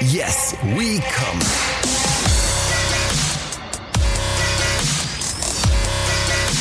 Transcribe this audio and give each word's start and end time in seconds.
Yes, 0.00 0.54
we 0.76 1.00
come. 1.00 1.40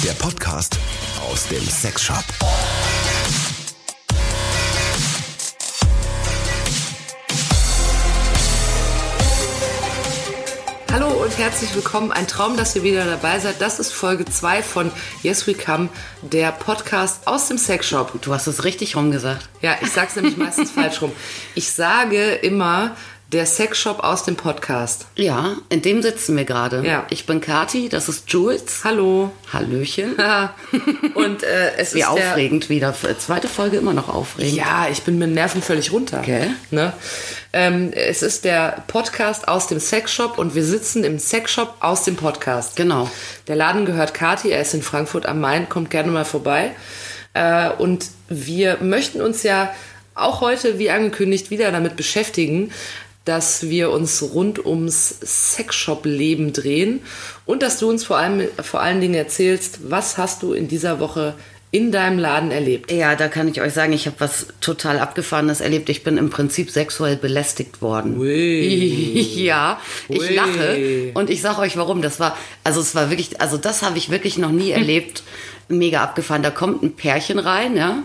Der 0.04 0.14
Podcast 0.14 0.80
aus 1.22 1.48
dem 1.48 1.64
Sexshop. 1.64 2.24
Hallo 10.92 11.10
und 11.10 11.38
herzlich 11.38 11.76
willkommen. 11.76 12.12
Ein 12.12 12.26
Traum, 12.28 12.58
dass 12.58 12.76
ihr 12.76 12.82
wieder 12.82 13.06
dabei 13.06 13.38
seid. 13.40 13.62
Das 13.62 13.80
ist 13.80 13.92
Folge 13.94 14.26
2 14.26 14.64
von 14.64 14.92
Yes 15.22 15.46
We 15.46 15.54
Come, 15.54 15.90
der 16.24 16.52
Podcast 16.52 17.28
aus 17.28 17.50
dem 17.50 17.60
Sexshop. 17.60 18.20
Du 18.24 18.34
hast 18.34 18.48
es 18.48 18.64
richtig 18.64 18.96
rumgesagt. 18.96 19.48
Ja, 19.62 19.76
ich 19.80 19.92
sag's 19.92 20.16
nämlich 20.16 20.38
meistens 20.38 20.72
falsch 20.76 21.04
rum. 21.04 21.12
Ich 21.54 21.72
sage 21.72 22.34
immer 22.34 22.96
der 23.34 23.46
Sexshop 23.46 24.00
aus 24.04 24.24
dem 24.24 24.38
Podcast. 24.38 25.08
Ja, 25.16 25.58
in 25.68 25.82
dem 25.82 26.02
sitzen 26.02 26.38
wir 26.38 26.46
gerade. 26.46 26.86
Ja. 26.86 27.06
Ich 27.10 27.26
bin 27.26 27.42
Kati, 27.42 27.90
das 27.90 28.08
ist 28.08 28.32
Jules. 28.32 28.86
Hallo. 28.86 29.32
Hallöchen. 29.52 30.16
und 31.14 31.44
äh, 31.44 31.76
es 31.78 31.94
Wie 31.94 32.00
ist 32.00 32.08
aufregend 32.08 32.70
wieder. 32.70 32.96
Zweite 33.20 33.50
Folge 33.50 33.78
immer 33.78 33.94
noch 33.94 34.08
aufregend. 34.08 34.56
Ja, 34.56 34.88
ich 34.90 35.02
bin 35.04 35.18
mit 35.18 35.32
Nerven 35.32 35.62
völlig 35.62 35.92
runter. 35.92 36.20
Okay. 36.20 36.52
Ne? 36.72 36.94
Ähm, 37.52 37.92
es 37.94 38.24
ist 38.24 38.46
der 38.46 38.84
Podcast 38.88 39.50
aus 39.50 39.68
dem 39.68 39.82
Sexshop 39.82 40.38
und 40.38 40.56
wir 40.56 40.64
sitzen 40.64 41.04
im 41.04 41.20
Sexshop 41.20 41.76
aus 41.82 42.04
dem 42.06 42.16
Podcast. 42.16 42.78
Genau. 42.78 43.10
Der 43.48 43.58
Laden 43.58 43.86
gehört 43.86 44.14
Kati, 44.14 44.52
er 44.52 44.62
ist 44.62 44.74
in 44.74 44.82
Frankfurt 44.82 45.26
am 45.26 45.42
Main, 45.42 45.68
kommt 45.68 45.90
gerne 45.90 46.12
mal 46.14 46.26
vorbei. 46.26 46.72
Äh, 47.34 47.72
und 47.72 48.06
wir 48.30 48.78
möchten 48.80 49.20
uns 49.20 49.44
ja 49.44 49.74
auch 50.16 50.42
heute, 50.42 50.80
wie 50.80 50.90
angekündigt, 50.90 51.52
wieder 51.52 51.72
damit 51.72 51.96
beschäftigen, 51.96 52.72
dass 53.28 53.70
wir 53.70 53.92
uns 53.92 54.22
rund 54.22 54.66
ums 54.66 55.18
Sexshop-Leben 55.22 56.54
drehen 56.54 57.02
und 57.46 57.62
dass 57.62 57.78
du 57.78 57.90
uns 57.90 58.06
vor, 58.06 58.18
allem, 58.18 58.48
vor 58.62 58.82
allen 58.82 59.02
Dingen 59.02 59.16
erzählst, 59.16 59.92
was 59.92 60.18
hast 60.18 60.44
du 60.44 60.54
in 60.54 60.68
dieser 60.68 61.00
Woche 61.00 61.34
in 61.72 61.92
deinem 61.92 62.18
Laden 62.18 62.52
erlebt? 62.52 62.90
Ja, 62.90 63.16
da 63.16 63.28
kann 63.28 63.50
ich 63.50 63.60
euch 63.60 63.74
sagen, 63.74 63.92
ich 63.92 64.06
habe 64.06 64.16
was 64.20 64.48
total 64.62 65.00
Abgefahrenes 65.00 65.60
erlebt. 65.60 65.90
Ich 65.90 66.04
bin 66.04 66.18
im 66.18 66.30
Prinzip 66.30 66.72
sexuell 66.72 67.18
belästigt 67.18 67.82
worden. 67.82 68.18
ja, 69.36 69.82
ich 70.08 70.22
Ui. 70.22 70.34
lache 70.34 71.12
und 71.14 71.30
ich 71.30 71.42
sage 71.42 71.60
euch 71.60 71.76
warum. 71.76 72.02
Das 72.02 72.22
war, 72.22 72.38
also 72.64 72.80
es 72.80 72.96
war 72.96 73.10
wirklich, 73.10 73.42
also 73.42 73.58
das 73.58 73.82
habe 73.82 73.98
ich 73.98 74.10
wirklich 74.10 74.38
noch 74.38 74.52
nie 74.52 74.72
erlebt. 74.72 75.24
Mega 75.68 76.02
abgefahren. 76.02 76.44
Da 76.44 76.50
kommt 76.50 76.82
ein 76.82 76.96
Pärchen 76.96 77.40
rein, 77.40 77.76
ja. 77.76 78.04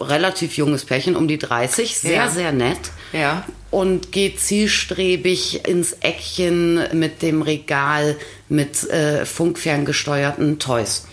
Relativ 0.00 0.56
junges 0.56 0.84
Pärchen, 0.84 1.14
um 1.16 1.28
die 1.28 1.38
30, 1.38 1.96
sehr, 1.98 2.12
Ja. 2.12 2.28
sehr 2.28 2.52
nett. 2.52 2.78
Ja. 3.12 3.44
und 3.70 4.10
geht 4.12 4.40
zielstrebig 4.40 5.66
ins 5.68 5.92
Eckchen 6.00 6.80
mit 6.98 7.22
dem 7.22 7.42
Regal 7.42 8.16
mit 8.48 8.88
äh, 8.90 9.24
funkferngesteuerten 9.24 10.58
Toys. 10.58 11.06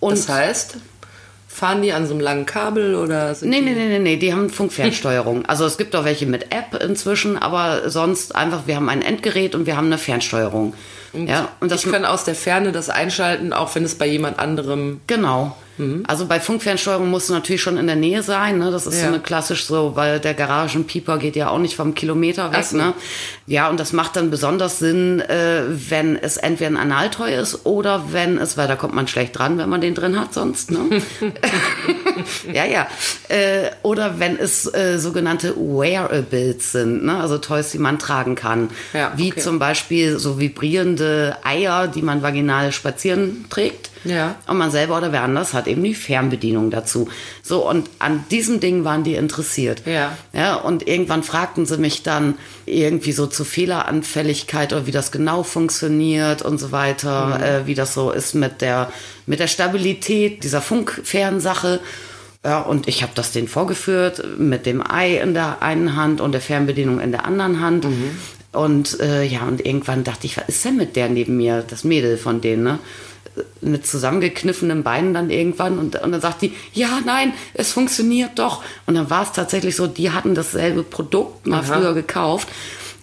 Und 0.00 0.12
Das 0.18 0.28
heißt, 0.28 0.76
fahren 1.48 1.82
die 1.82 1.92
an 1.92 2.06
so 2.06 2.12
einem 2.12 2.20
langen 2.20 2.46
Kabel 2.46 2.94
oder 2.94 3.34
sind 3.34 3.50
Nee, 3.50 3.60
nee, 3.60 3.72
nee, 3.72 3.88
nee, 3.88 3.98
nee, 3.98 4.16
die 4.16 4.32
haben 4.32 4.48
Funkfernsteuerung. 4.50 5.44
Also 5.46 5.64
es 5.66 5.76
gibt 5.78 5.96
auch 5.96 6.04
welche 6.04 6.26
mit 6.26 6.52
App 6.54 6.80
inzwischen, 6.82 7.36
aber 7.36 7.90
sonst 7.90 8.34
einfach, 8.34 8.66
wir 8.66 8.76
haben 8.76 8.88
ein 8.88 9.02
Endgerät 9.02 9.54
und 9.54 9.66
wir 9.66 9.76
haben 9.76 9.86
eine 9.86 9.98
Fernsteuerung. 9.98 10.74
Ja, 11.12 11.48
und 11.60 11.70
das 11.72 11.84
ich 11.84 11.90
kann 11.92 12.04
aus 12.04 12.24
der 12.24 12.34
Ferne 12.34 12.72
das 12.72 12.90
einschalten, 12.90 13.52
auch 13.52 13.74
wenn 13.74 13.84
es 13.84 13.94
bei 13.96 14.06
jemand 14.06 14.38
anderem. 14.38 15.00
Genau. 15.06 15.56
Mhm. 15.78 16.02
Also 16.08 16.26
bei 16.26 16.40
Funkfernsteuerung 16.40 17.08
muss 17.08 17.24
es 17.24 17.30
natürlich 17.30 17.62
schon 17.62 17.76
in 17.76 17.86
der 17.86 17.94
Nähe 17.94 18.24
sein. 18.24 18.58
Ne? 18.58 18.72
Das 18.72 18.84
ist 18.86 18.96
Ja. 18.96 19.02
so 19.02 19.06
eine 19.06 19.20
klassisch 19.20 19.64
so, 19.64 19.92
weil 19.94 20.18
der 20.18 20.34
Garagenpieper 20.34 21.18
geht 21.18 21.36
ja 21.36 21.50
auch 21.50 21.58
nicht 21.60 21.76
vom 21.76 21.94
Kilometer 21.94 22.52
weg. 22.52 22.64
So. 22.64 22.76
Ne? 22.78 22.94
Ja, 23.46 23.68
und 23.68 23.78
das 23.78 23.92
macht 23.92 24.16
dann 24.16 24.28
besonders 24.30 24.80
Sinn, 24.80 25.20
äh, 25.20 25.62
wenn 25.68 26.16
es 26.16 26.36
entweder 26.36 26.70
ein 26.70 26.76
Analtoy 26.76 27.32
ist 27.32 27.64
oder 27.64 28.06
wenn 28.10 28.38
es, 28.38 28.56
weil 28.56 28.66
da 28.66 28.74
kommt 28.74 28.94
man 28.94 29.06
schlecht 29.06 29.38
dran, 29.38 29.56
wenn 29.58 29.68
man 29.68 29.80
den 29.80 29.94
drin 29.94 30.18
hat 30.20 30.34
sonst. 30.34 30.72
Ne? 30.72 30.80
ja, 32.52 32.64
ja. 32.64 32.88
Äh, 33.28 33.70
oder 33.82 34.18
wenn 34.18 34.36
es 34.36 34.66
äh, 34.74 34.98
sogenannte 34.98 35.54
Wearables 35.56 36.72
sind, 36.72 37.04
ne? 37.04 37.20
also 37.20 37.38
Toys, 37.38 37.70
die 37.70 37.78
man 37.78 37.98
tragen 38.00 38.34
kann. 38.34 38.70
Ja, 38.92 39.12
Wie 39.16 39.30
okay. 39.30 39.40
zum 39.40 39.58
Beispiel 39.58 40.18
so 40.18 40.40
vibrierende 40.40 40.97
Eier, 41.44 41.88
die 41.88 42.02
man 42.02 42.22
vaginal 42.22 42.72
spazieren 42.72 43.46
trägt. 43.50 43.90
Ja. 44.04 44.36
Und 44.46 44.58
man 44.58 44.70
selber 44.70 44.96
oder 44.96 45.12
wer 45.12 45.22
anders 45.22 45.54
hat 45.54 45.66
eben 45.66 45.82
die 45.82 45.94
Fernbedienung 45.94 46.70
dazu. 46.70 47.08
So, 47.42 47.68
und 47.68 47.90
an 47.98 48.24
diesem 48.30 48.60
Ding 48.60 48.84
waren 48.84 49.04
die 49.04 49.14
interessiert. 49.14 49.82
Ja. 49.86 50.16
Ja, 50.32 50.56
und 50.56 50.86
irgendwann 50.86 51.22
fragten 51.22 51.66
sie 51.66 51.78
mich 51.78 52.02
dann 52.02 52.34
irgendwie 52.66 53.12
so 53.12 53.26
zu 53.26 53.44
Fehleranfälligkeit 53.44 54.72
oder 54.72 54.86
wie 54.86 54.92
das 54.92 55.10
genau 55.10 55.42
funktioniert 55.42 56.42
und 56.42 56.58
so 56.58 56.72
weiter, 56.72 57.40
äh, 57.42 57.66
wie 57.66 57.74
das 57.74 57.94
so 57.94 58.10
ist 58.10 58.34
mit 58.34 58.60
der, 58.60 58.92
mit 59.26 59.40
der 59.40 59.48
Stabilität 59.48 60.44
dieser 60.44 60.62
Funkfernsache. 60.62 61.80
Ja, 62.44 62.60
und 62.60 62.86
ich 62.86 63.02
habe 63.02 63.12
das 63.14 63.32
denen 63.32 63.48
vorgeführt 63.48 64.22
mit 64.38 64.64
dem 64.64 64.82
Ei 64.88 65.16
in 65.16 65.34
der 65.34 65.60
einen 65.60 65.96
Hand 65.96 66.20
und 66.20 66.32
der 66.32 66.40
Fernbedienung 66.40 67.00
in 67.00 67.10
der 67.10 67.24
anderen 67.24 67.60
Hand. 67.60 67.84
Und 68.52 68.98
äh, 69.00 69.24
ja, 69.24 69.46
und 69.46 69.64
irgendwann 69.64 70.04
dachte 70.04 70.26
ich, 70.26 70.36
was 70.36 70.48
ist 70.48 70.64
denn 70.64 70.76
mit 70.76 70.96
der 70.96 71.08
neben 71.08 71.36
mir, 71.36 71.62
das 71.68 71.84
Mädel 71.84 72.16
von 72.16 72.40
denen, 72.40 72.62
ne? 72.62 72.78
mit 73.60 73.86
zusammengekniffenen 73.86 74.82
Beinen 74.82 75.14
dann 75.14 75.30
irgendwann 75.30 75.78
und, 75.78 75.96
und 75.96 76.12
dann 76.12 76.20
sagt 76.20 76.42
die, 76.42 76.52
ja, 76.72 77.00
nein, 77.04 77.32
es 77.54 77.72
funktioniert 77.72 78.38
doch. 78.38 78.62
Und 78.86 78.94
dann 78.94 79.10
war 79.10 79.22
es 79.22 79.32
tatsächlich 79.32 79.76
so, 79.76 79.86
die 79.86 80.10
hatten 80.10 80.34
dasselbe 80.34 80.82
Produkt 80.82 81.46
mal 81.46 81.60
Aha. 81.60 81.74
früher 81.74 81.94
gekauft 81.94 82.48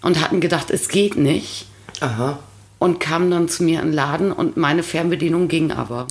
und 0.02 0.22
hatten 0.22 0.42
gedacht, 0.42 0.72
es 0.72 0.90
geht 0.90 1.16
nicht. 1.16 1.68
Aha. 2.02 2.40
Und 2.78 3.00
kamen 3.00 3.32
dann 3.32 3.48
zu 3.48 3.64
mir 3.64 3.80
in 3.80 3.88
den 3.88 3.94
Laden 3.94 4.32
und 4.32 4.58
meine 4.58 4.84
Fernbedienung 4.84 5.48
ging 5.48 5.72
aber. 5.72 6.08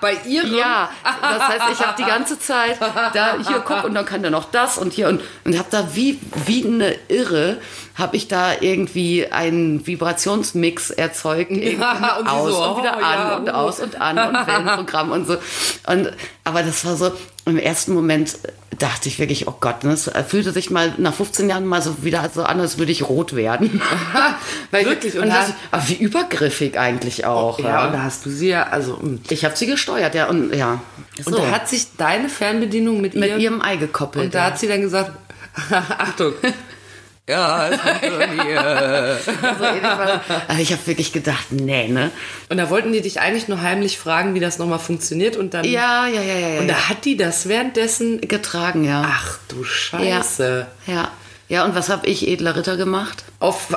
bei 0.00 0.14
ihrem? 0.26 0.54
Ja, 0.54 0.90
das 1.02 1.48
heißt, 1.48 1.64
ich 1.72 1.86
habe 1.86 1.94
die 1.98 2.04
ganze 2.08 2.38
Zeit 2.38 2.78
da 2.80 3.36
hier 3.46 3.60
guck 3.60 3.84
und 3.84 3.94
dann 3.94 4.04
kann 4.04 4.22
der 4.22 4.30
noch 4.30 4.50
das 4.50 4.78
und 4.78 4.92
hier 4.92 5.08
und 5.08 5.20
und 5.44 5.58
habe 5.58 5.68
da 5.70 5.94
wie 5.94 6.20
wie 6.44 6.64
eine 6.64 6.94
Irre 7.08 7.58
habe 7.94 8.16
ich 8.16 8.28
da 8.28 8.52
irgendwie 8.60 9.30
einen 9.32 9.86
Vibrationsmix 9.86 10.90
erzeugt 10.90 11.50
Ja, 11.50 12.16
und 12.18 12.28
aus 12.28 12.52
so, 12.52 12.64
und 12.64 12.82
wieder 12.82 12.98
oh, 12.98 13.04
an 13.04 13.18
ja, 13.18 13.36
und 13.36 13.50
aus 13.50 13.80
und 13.80 14.00
an 14.00 14.18
und 14.18 14.34
Wellenprogramm 14.46 15.10
und 15.12 15.26
so 15.26 15.36
und 15.86 16.12
aber 16.44 16.62
das 16.62 16.84
war 16.84 16.96
so 16.96 17.12
im 17.46 17.58
ersten 17.58 17.94
Moment 17.94 18.38
dachte 18.78 19.08
ich 19.08 19.18
wirklich, 19.18 19.48
oh 19.48 19.54
Gott, 19.60 19.84
ne, 19.84 19.92
es 19.92 20.10
fühlte 20.28 20.52
sich 20.52 20.70
mal 20.70 20.92
nach 20.98 21.14
15 21.14 21.48
Jahren 21.48 21.64
mal 21.64 21.80
so 21.80 22.02
wieder 22.04 22.28
so 22.34 22.42
an, 22.42 22.60
als 22.60 22.78
würde 22.78 22.92
ich 22.92 23.08
rot 23.08 23.34
werden. 23.34 23.80
Weil 24.70 24.84
Wirklich? 24.84 25.16
Und 25.16 25.28
ich, 25.28 25.54
aber 25.70 25.88
wie 25.88 25.94
übergriffig 25.94 26.78
eigentlich 26.78 27.24
auch. 27.24 27.58
Ja, 27.58 27.86
und 27.86 27.92
da 27.92 28.02
hast 28.02 28.26
du 28.26 28.30
sie 28.30 28.48
ja, 28.48 28.64
also. 28.64 28.96
mm. 28.96 29.20
Ich 29.30 29.44
habe 29.44 29.56
sie 29.56 29.66
gesteuert, 29.66 30.14
ja, 30.14 30.26
und 30.28 30.54
ja. 30.54 30.80
Und 31.24 31.38
da 31.38 31.50
hat 31.50 31.68
sich 31.68 31.96
deine 31.96 32.28
Fernbedienung 32.28 33.00
mit, 33.00 33.14
mit 33.14 33.30
ihr, 33.30 33.38
ihrem 33.38 33.62
Ei 33.62 33.76
gekoppelt. 33.76 34.26
und 34.26 34.34
da 34.34 34.40
ja. 34.40 34.44
hat 34.46 34.58
sie 34.58 34.66
dann 34.66 34.80
gesagt, 34.80 35.12
Achtung. 35.70 36.34
Ja, 37.28 37.68
es 37.68 37.80
funktioniert. 37.80 38.58
also, 38.58 39.64
irgendwann- 39.64 40.20
also 40.48 40.62
ich 40.62 40.72
habe 40.72 40.86
wirklich 40.86 41.12
gedacht, 41.12 41.46
nee, 41.50 41.88
ne? 41.88 42.10
Und 42.48 42.56
da 42.58 42.70
wollten 42.70 42.92
die 42.92 43.00
dich 43.00 43.20
eigentlich 43.20 43.48
nur 43.48 43.62
heimlich 43.62 43.98
fragen, 43.98 44.34
wie 44.34 44.40
das 44.40 44.58
nochmal 44.58 44.78
funktioniert 44.78 45.36
und 45.36 45.54
dann. 45.54 45.64
Ja, 45.64 46.06
ja, 46.06 46.22
ja, 46.22 46.38
ja. 46.54 46.60
Und 46.60 46.68
da 46.68 46.88
hat 46.88 47.04
die 47.04 47.16
das 47.16 47.48
währenddessen. 47.48 48.20
getragen, 48.20 48.84
ja. 48.84 49.04
Ach 49.06 49.38
du 49.48 49.64
Scheiße. 49.64 50.66
Ja, 50.86 50.92
ja. 50.94 51.10
Ja, 51.48 51.64
und 51.64 51.74
was 51.76 51.88
habe 51.90 52.06
ich, 52.08 52.26
edler 52.26 52.56
Ritter, 52.56 52.76
gemacht? 52.76 53.22
Auf 53.38 53.68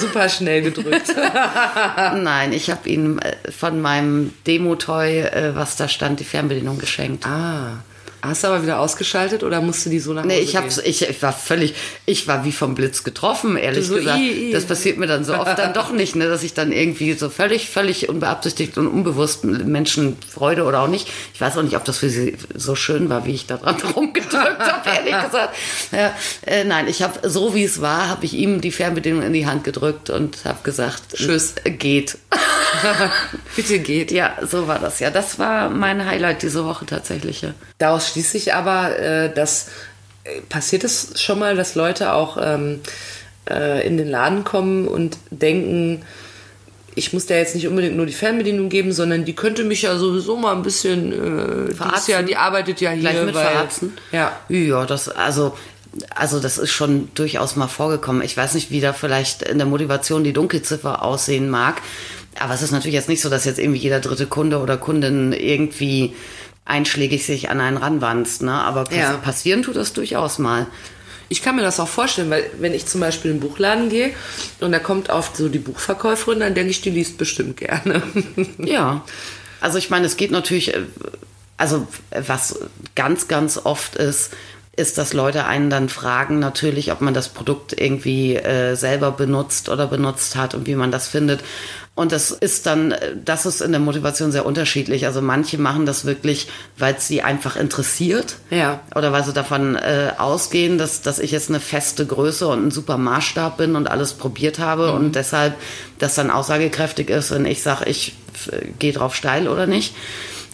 super 0.00 0.28
schnell 0.28 0.62
gedrückt. 0.62 1.12
Nein, 2.14 2.52
ich 2.52 2.70
habe 2.70 2.88
ihm 2.88 3.18
äh, 3.18 3.50
von 3.50 3.80
meinem 3.80 4.32
Demo-Toy, 4.46 5.20
äh, 5.20 5.54
was 5.56 5.76
da 5.76 5.88
stand, 5.88 6.20
die 6.20 6.24
Fernbedienung 6.24 6.78
geschenkt. 6.78 7.26
ah. 7.26 7.78
Hast 8.20 8.42
du 8.42 8.48
aber 8.48 8.62
wieder 8.62 8.80
ausgeschaltet 8.80 9.44
oder 9.44 9.60
musst 9.60 9.86
du 9.86 9.90
die 9.90 10.00
so 10.00 10.12
nach 10.12 10.22
Hause 10.22 10.34
Nee, 10.34 10.40
ich, 10.40 10.56
hab's, 10.56 10.78
ich, 10.78 11.08
ich 11.08 11.22
war 11.22 11.32
völlig, 11.32 11.74
ich 12.04 12.26
war 12.26 12.44
wie 12.44 12.52
vom 12.52 12.74
Blitz 12.74 13.04
getroffen, 13.04 13.56
ehrlich 13.56 13.86
so, 13.86 13.94
gesagt. 13.94 14.18
i, 14.18 14.48
i. 14.48 14.52
Das 14.52 14.64
passiert 14.64 14.98
mir 14.98 15.06
dann 15.06 15.24
so 15.24 15.34
oft 15.34 15.58
dann 15.58 15.72
doch 15.72 15.92
nicht, 15.92 16.16
ne, 16.16 16.28
dass 16.28 16.42
ich 16.42 16.54
dann 16.54 16.72
irgendwie 16.72 17.12
so 17.12 17.30
völlig, 17.30 17.68
völlig 17.70 18.08
unbeabsichtigt 18.08 18.76
und 18.76 18.88
unbewusst 18.88 19.44
Menschen 19.44 20.16
Freude 20.28 20.64
oder 20.64 20.80
auch 20.82 20.88
nicht. 20.88 21.08
Ich 21.32 21.40
weiß 21.40 21.56
auch 21.58 21.62
nicht, 21.62 21.76
ob 21.76 21.84
das 21.84 21.98
für 21.98 22.10
sie 22.10 22.36
so 22.54 22.74
schön 22.74 23.08
war, 23.08 23.24
wie 23.24 23.34
ich 23.34 23.46
da 23.46 23.56
dran 23.56 23.76
rumgedrückt 23.96 24.32
habe, 24.32 24.90
ehrlich 24.90 25.24
gesagt. 25.24 25.54
Ja, 25.92 26.12
äh, 26.46 26.64
nein, 26.64 26.88
ich 26.88 27.02
habe, 27.02 27.28
so 27.28 27.54
wie 27.54 27.64
es 27.64 27.80
war, 27.80 28.08
habe 28.08 28.24
ich 28.24 28.34
ihm 28.34 28.60
die 28.60 28.72
Fernbedienung 28.72 29.22
in 29.22 29.32
die 29.32 29.46
Hand 29.46 29.64
gedrückt 29.64 30.10
und 30.10 30.44
habe 30.44 30.58
gesagt, 30.64 31.14
Tschüss. 31.14 31.54
äh, 31.64 31.70
geht. 31.70 32.18
Bitte 33.56 33.78
geht. 33.78 34.10
Ja, 34.10 34.36
so 34.42 34.66
war 34.66 34.78
das 34.78 35.00
ja. 35.00 35.10
Das 35.10 35.38
war 35.38 35.70
mein 35.70 36.04
Highlight 36.04 36.42
diese 36.42 36.64
Woche 36.64 36.86
tatsächlich. 36.86 37.42
Ja. 37.42 37.54
Daraus 38.08 38.12
schließt 38.12 38.32
sich 38.32 38.54
aber, 38.54 38.98
äh, 38.98 39.32
dass 39.32 39.68
äh, 40.24 40.40
passiert 40.48 40.84
es 40.84 41.20
schon 41.20 41.38
mal, 41.38 41.56
dass 41.56 41.74
Leute 41.74 42.12
auch 42.12 42.38
ähm, 42.40 42.80
äh, 43.48 43.86
in 43.86 43.96
den 43.96 44.08
Laden 44.08 44.44
kommen 44.44 44.88
und 44.88 45.18
denken, 45.30 46.02
ich 46.94 47.12
muss 47.12 47.26
der 47.26 47.38
jetzt 47.38 47.54
nicht 47.54 47.68
unbedingt 47.68 47.96
nur 47.96 48.06
die 48.06 48.12
Fernbedienung 48.12 48.68
geben, 48.68 48.92
sondern 48.92 49.24
die 49.24 49.34
könnte 49.34 49.64
mich 49.64 49.82
ja 49.82 49.96
sowieso 49.96 50.36
mal 50.36 50.54
ein 50.54 50.62
bisschen, 50.62 51.12
äh, 51.12 51.68
die, 51.68 51.74
Verarzen? 51.74 52.12
ja, 52.12 52.22
die 52.22 52.36
arbeitet 52.36 52.80
ja 52.80 52.90
hier. 52.90 53.00
Gleich 53.00 53.24
mit 53.24 53.34
weil, 53.34 53.46
verarzen? 53.46 53.92
Ja. 54.10 54.32
Ja, 54.48 54.84
das, 54.84 55.08
also, 55.08 55.56
also 56.14 56.40
das 56.40 56.58
ist 56.58 56.70
schon 56.70 57.08
durchaus 57.14 57.56
mal 57.56 57.68
vorgekommen. 57.68 58.22
Ich 58.22 58.36
weiß 58.36 58.54
nicht, 58.54 58.70
wie 58.70 58.80
da 58.80 58.92
vielleicht 58.92 59.42
in 59.42 59.58
der 59.58 59.66
Motivation 59.66 60.24
die 60.24 60.32
Dunkelziffer 60.32 61.02
aussehen 61.02 61.48
mag. 61.50 61.80
Aber 62.40 62.54
es 62.54 62.62
ist 62.62 62.70
natürlich 62.70 62.94
jetzt 62.94 63.08
nicht 63.08 63.20
so, 63.20 63.28
dass 63.28 63.44
jetzt 63.44 63.58
irgendwie 63.58 63.80
jeder 63.80 64.00
dritte 64.00 64.26
Kunde 64.26 64.58
oder 64.58 64.76
Kundin 64.76 65.32
irgendwie 65.32 66.14
einschlägig 66.68 67.24
sich 67.26 67.50
an 67.50 67.60
einen 67.60 67.78
ranwanzt. 67.78 68.42
Ne? 68.42 68.52
Aber 68.52 68.84
pass 68.84 68.94
Ja. 68.94 69.12
passieren 69.14 69.62
tut 69.62 69.76
das 69.76 69.92
durchaus 69.92 70.38
mal. 70.38 70.66
Ich 71.30 71.42
kann 71.42 71.56
mir 71.56 71.62
das 71.62 71.80
auch 71.80 71.88
vorstellen, 71.88 72.30
weil 72.30 72.44
wenn 72.58 72.72
ich 72.72 72.86
zum 72.86 73.00
Beispiel 73.00 73.30
in 73.30 73.38
den 73.38 73.48
Buchladen 73.48 73.88
gehe 73.90 74.12
und 74.60 74.72
da 74.72 74.78
kommt 74.78 75.10
oft 75.10 75.36
so 75.36 75.48
die 75.48 75.58
Buchverkäuferin, 75.58 76.40
dann 76.40 76.54
denke 76.54 76.70
ich, 76.70 76.80
die 76.80 76.90
liest 76.90 77.18
bestimmt 77.18 77.56
gerne. 77.56 78.02
Ja, 78.58 79.04
also 79.60 79.76
ich 79.78 79.90
meine, 79.90 80.06
es 80.06 80.16
geht 80.16 80.30
natürlich, 80.30 80.74
äh, 80.74 80.80
also 81.56 81.86
äh, 82.10 82.22
was 82.26 82.60
ganz, 82.94 83.28
ganz 83.28 83.58
oft 83.62 83.96
ist, 83.96 84.30
ist, 84.76 84.96
dass 84.96 85.12
Leute 85.12 85.44
einen 85.44 85.70
dann 85.70 85.88
fragen 85.88 86.38
natürlich, 86.38 86.92
ob 86.92 87.00
man 87.00 87.12
das 87.12 87.28
Produkt 87.30 87.78
irgendwie 87.78 88.36
äh, 88.36 88.76
selber 88.76 89.10
benutzt 89.10 89.68
oder 89.68 89.88
benutzt 89.88 90.36
hat 90.36 90.54
und 90.54 90.66
wie 90.66 90.76
man 90.76 90.92
das 90.92 91.08
findet. 91.08 91.40
Und 91.98 92.12
das 92.12 92.30
ist 92.30 92.66
dann, 92.66 92.92
äh, 92.92 93.16
das 93.24 93.44
ist 93.44 93.60
in 93.60 93.72
der 93.72 93.80
Motivation 93.80 94.30
sehr 94.30 94.46
unterschiedlich. 94.46 95.04
Also 95.04 95.20
manche 95.20 95.58
machen 95.58 95.84
das 95.84 96.04
wirklich, 96.04 96.46
weil 96.76 96.94
es 96.94 97.08
sie 97.08 97.22
einfach 97.22 97.56
interessiert. 97.56 98.36
Ja. 98.50 98.78
Oder 98.94 99.10
weil 99.10 99.24
sie 99.24 99.32
davon 99.32 99.74
äh, 99.74 100.12
ausgehen, 100.16 100.78
dass, 100.78 101.02
dass 101.02 101.18
ich 101.18 101.32
jetzt 101.32 101.48
eine 101.48 101.58
feste 101.58 102.06
Größe 102.06 102.46
und 102.46 102.68
ein 102.68 102.70
super 102.70 102.98
Maßstab 102.98 103.56
bin 103.56 103.74
und 103.74 103.90
alles 103.90 104.12
probiert 104.12 104.60
habe 104.60 104.92
und 104.92 105.16
deshalb 105.16 105.54
das 105.98 106.14
dann 106.14 106.30
aussagekräftig 106.30 107.10
ist, 107.10 107.32
wenn 107.32 107.44
ich 107.44 107.64
sage, 107.64 107.86
ich 107.86 108.14
äh, 108.52 108.68
gehe 108.78 108.92
drauf 108.92 109.16
steil 109.16 109.48
oder 109.48 109.66
nicht. 109.66 109.92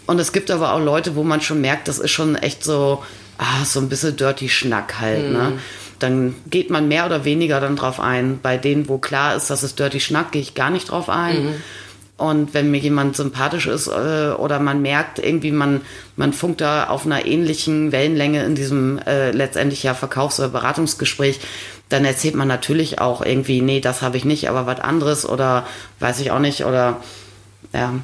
Und 0.07 0.19
es 0.21 0.33
gibt 0.33 0.51
aber 0.51 0.73
auch 0.73 0.81
Leute, 0.81 1.15
wo 1.15 1.25
man 1.25 1.43
schon 1.43 1.61
merkt, 1.61 1.89
das 1.89 1.99
ist 1.99 2.11
schon 2.11 2.37
echt 2.37 2.65
so, 2.65 3.03
ah, 3.37 3.67
so 3.67 3.81
ein 3.81 3.91
bisschen 3.91 4.17
dirty 4.17 4.49
Schnack 4.49 4.99
halt, 4.99 5.31
ne? 5.31 5.59
Dann 6.05 6.35
geht 6.51 6.69
man 6.69 6.87
mehr 6.87 7.07
oder 7.07 7.25
weniger 7.25 7.61
dann 7.61 7.77
drauf 7.77 7.99
ein. 7.99 8.39
Bei 8.43 8.59
denen, 8.59 8.89
wo 8.91 8.99
klar 8.99 9.37
ist, 9.37 9.49
dass 9.49 9.63
es 9.63 9.75
dirty 9.75 10.01
Schnack, 10.01 10.33
gehe 10.33 10.43
ich 10.43 10.55
gar 10.55 10.69
nicht 10.69 10.91
drauf 10.91 11.09
ein. 11.09 11.55
Und 12.17 12.53
wenn 12.55 12.71
mir 12.71 12.79
jemand 12.79 13.17
sympathisch 13.17 13.67
ist 13.67 13.89
äh, 13.89 14.33
oder 14.37 14.61
man 14.61 14.83
merkt 14.83 15.19
irgendwie, 15.19 15.51
man, 15.51 15.81
man 16.17 16.33
funkt 16.33 16.61
da 16.61 16.89
auf 16.89 17.07
einer 17.07 17.25
ähnlichen 17.27 17.91
Wellenlänge 17.91 18.45
in 18.45 18.55
diesem 18.55 18.99
äh, 18.99 19.31
letztendlich 19.31 19.83
ja 19.83 19.95
Verkaufs- 19.95 20.39
oder 20.39 20.51
Beratungsgespräch, 20.51 21.41
dann 21.89 22.05
erzählt 22.05 22.35
man 22.35 22.47
natürlich 22.47 23.01
auch 23.01 23.25
irgendwie, 23.25 23.63
nee, 23.63 23.81
das 23.81 24.03
habe 24.03 24.17
ich 24.17 24.25
nicht, 24.25 24.49
aber 24.49 24.67
was 24.67 24.81
anderes 24.81 25.27
oder 25.29 25.67
weiß 26.01 26.21
ich 26.21 26.31
auch 26.31 26.39
nicht 26.39 26.65
oder 26.65 27.01
ja. 27.73 27.95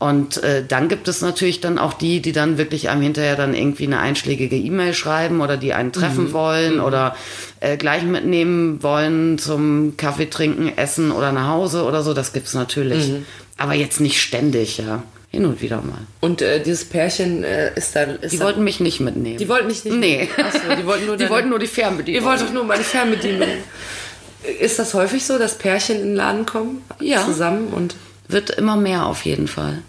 Und 0.00 0.42
äh, 0.42 0.64
dann 0.66 0.88
gibt 0.88 1.08
es 1.08 1.20
natürlich 1.20 1.60
dann 1.60 1.78
auch 1.78 1.92
die, 1.92 2.20
die 2.20 2.32
dann 2.32 2.56
wirklich 2.56 2.88
einem 2.88 3.02
hinterher 3.02 3.36
dann 3.36 3.52
irgendwie 3.54 3.84
eine 3.84 4.00
einschlägige 4.00 4.56
E-Mail 4.56 4.94
schreiben 4.94 5.42
oder 5.42 5.58
die 5.58 5.74
einen 5.74 5.92
treffen 5.92 6.32
wollen 6.32 6.80
oder 6.80 7.14
äh, 7.60 7.76
gleich 7.76 8.02
mitnehmen 8.04 8.82
wollen 8.82 9.38
zum 9.38 9.98
Kaffee 9.98 10.30
trinken, 10.30 10.72
essen 10.76 11.12
oder 11.12 11.32
nach 11.32 11.48
Hause 11.48 11.84
oder 11.84 12.02
so. 12.02 12.14
Das 12.14 12.32
gibt's 12.32 12.54
natürlich. 12.54 13.12
Aber 13.58 13.74
jetzt 13.74 14.00
nicht 14.00 14.20
ständig, 14.22 14.78
ja. 14.78 15.02
Hin 15.32 15.44
und 15.44 15.60
wieder 15.60 15.76
mal. 15.82 15.98
Und 16.20 16.40
äh, 16.42 16.60
dieses 16.62 16.86
Pärchen 16.86 17.44
äh, 17.44 17.70
ist 17.76 17.94
da. 17.94 18.02
Ist 18.04 18.32
Die 18.32 18.38
da, 18.38 18.46
wollten 18.46 18.64
mich 18.64 18.80
nicht 18.80 19.00
mitnehmen. 19.00 19.36
die 19.36 19.48
wollten 19.50 19.68
nicht. 19.68 19.84
nicht 19.84 19.96
Nee. 19.98 20.28
Achso, 20.38 20.58
die 20.80 20.84
wollten 20.86 21.06
nur, 21.06 21.16
die 21.18 21.24
deine- 21.24 21.30
wollten 21.34 21.50
nur 21.50 21.58
die 21.60 21.66
Fernbedienung. 21.68 22.22
Ihr 22.22 22.26
wollt 22.28 22.40
doch 22.40 22.52
nur 22.52 22.64
meine 22.64 22.82
Fernbedienung. 22.82 23.48
Ist 24.60 24.78
das 24.78 24.94
häufig 24.94 25.24
so, 25.24 25.38
dass 25.38 25.58
Pärchen 25.58 25.96
in 26.00 26.02
den 26.08 26.16
Laden 26.16 26.46
kommen? 26.46 26.82
Ja. 27.00 27.22
Zusammen 27.24 27.68
und. 27.68 27.94
Wird 28.28 28.50
immer 28.50 28.76
mehr 28.76 29.06
auf 29.06 29.24
jeden 29.24 29.46
Fall. 29.48 29.82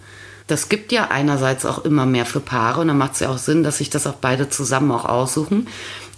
Das 0.48 0.70
gibt 0.70 0.92
ja 0.92 1.10
einerseits 1.10 1.66
auch 1.66 1.86
immer 1.86 2.06
mehr 2.06 2.26
für 2.26 2.40
Paare 2.40 2.82
und 2.82 2.88
dann 2.88 2.98
macht 2.98 3.14
es 3.14 3.20
ja 3.20 3.30
auch 3.30 3.38
Sinn, 3.38 3.64
dass 3.64 3.78
sich 3.78 3.90
das 3.90 4.08
auch 4.08 4.16
beide 4.16 4.50
zusammen 4.50 4.92
auch 4.92 5.06
aussuchen. 5.06 5.68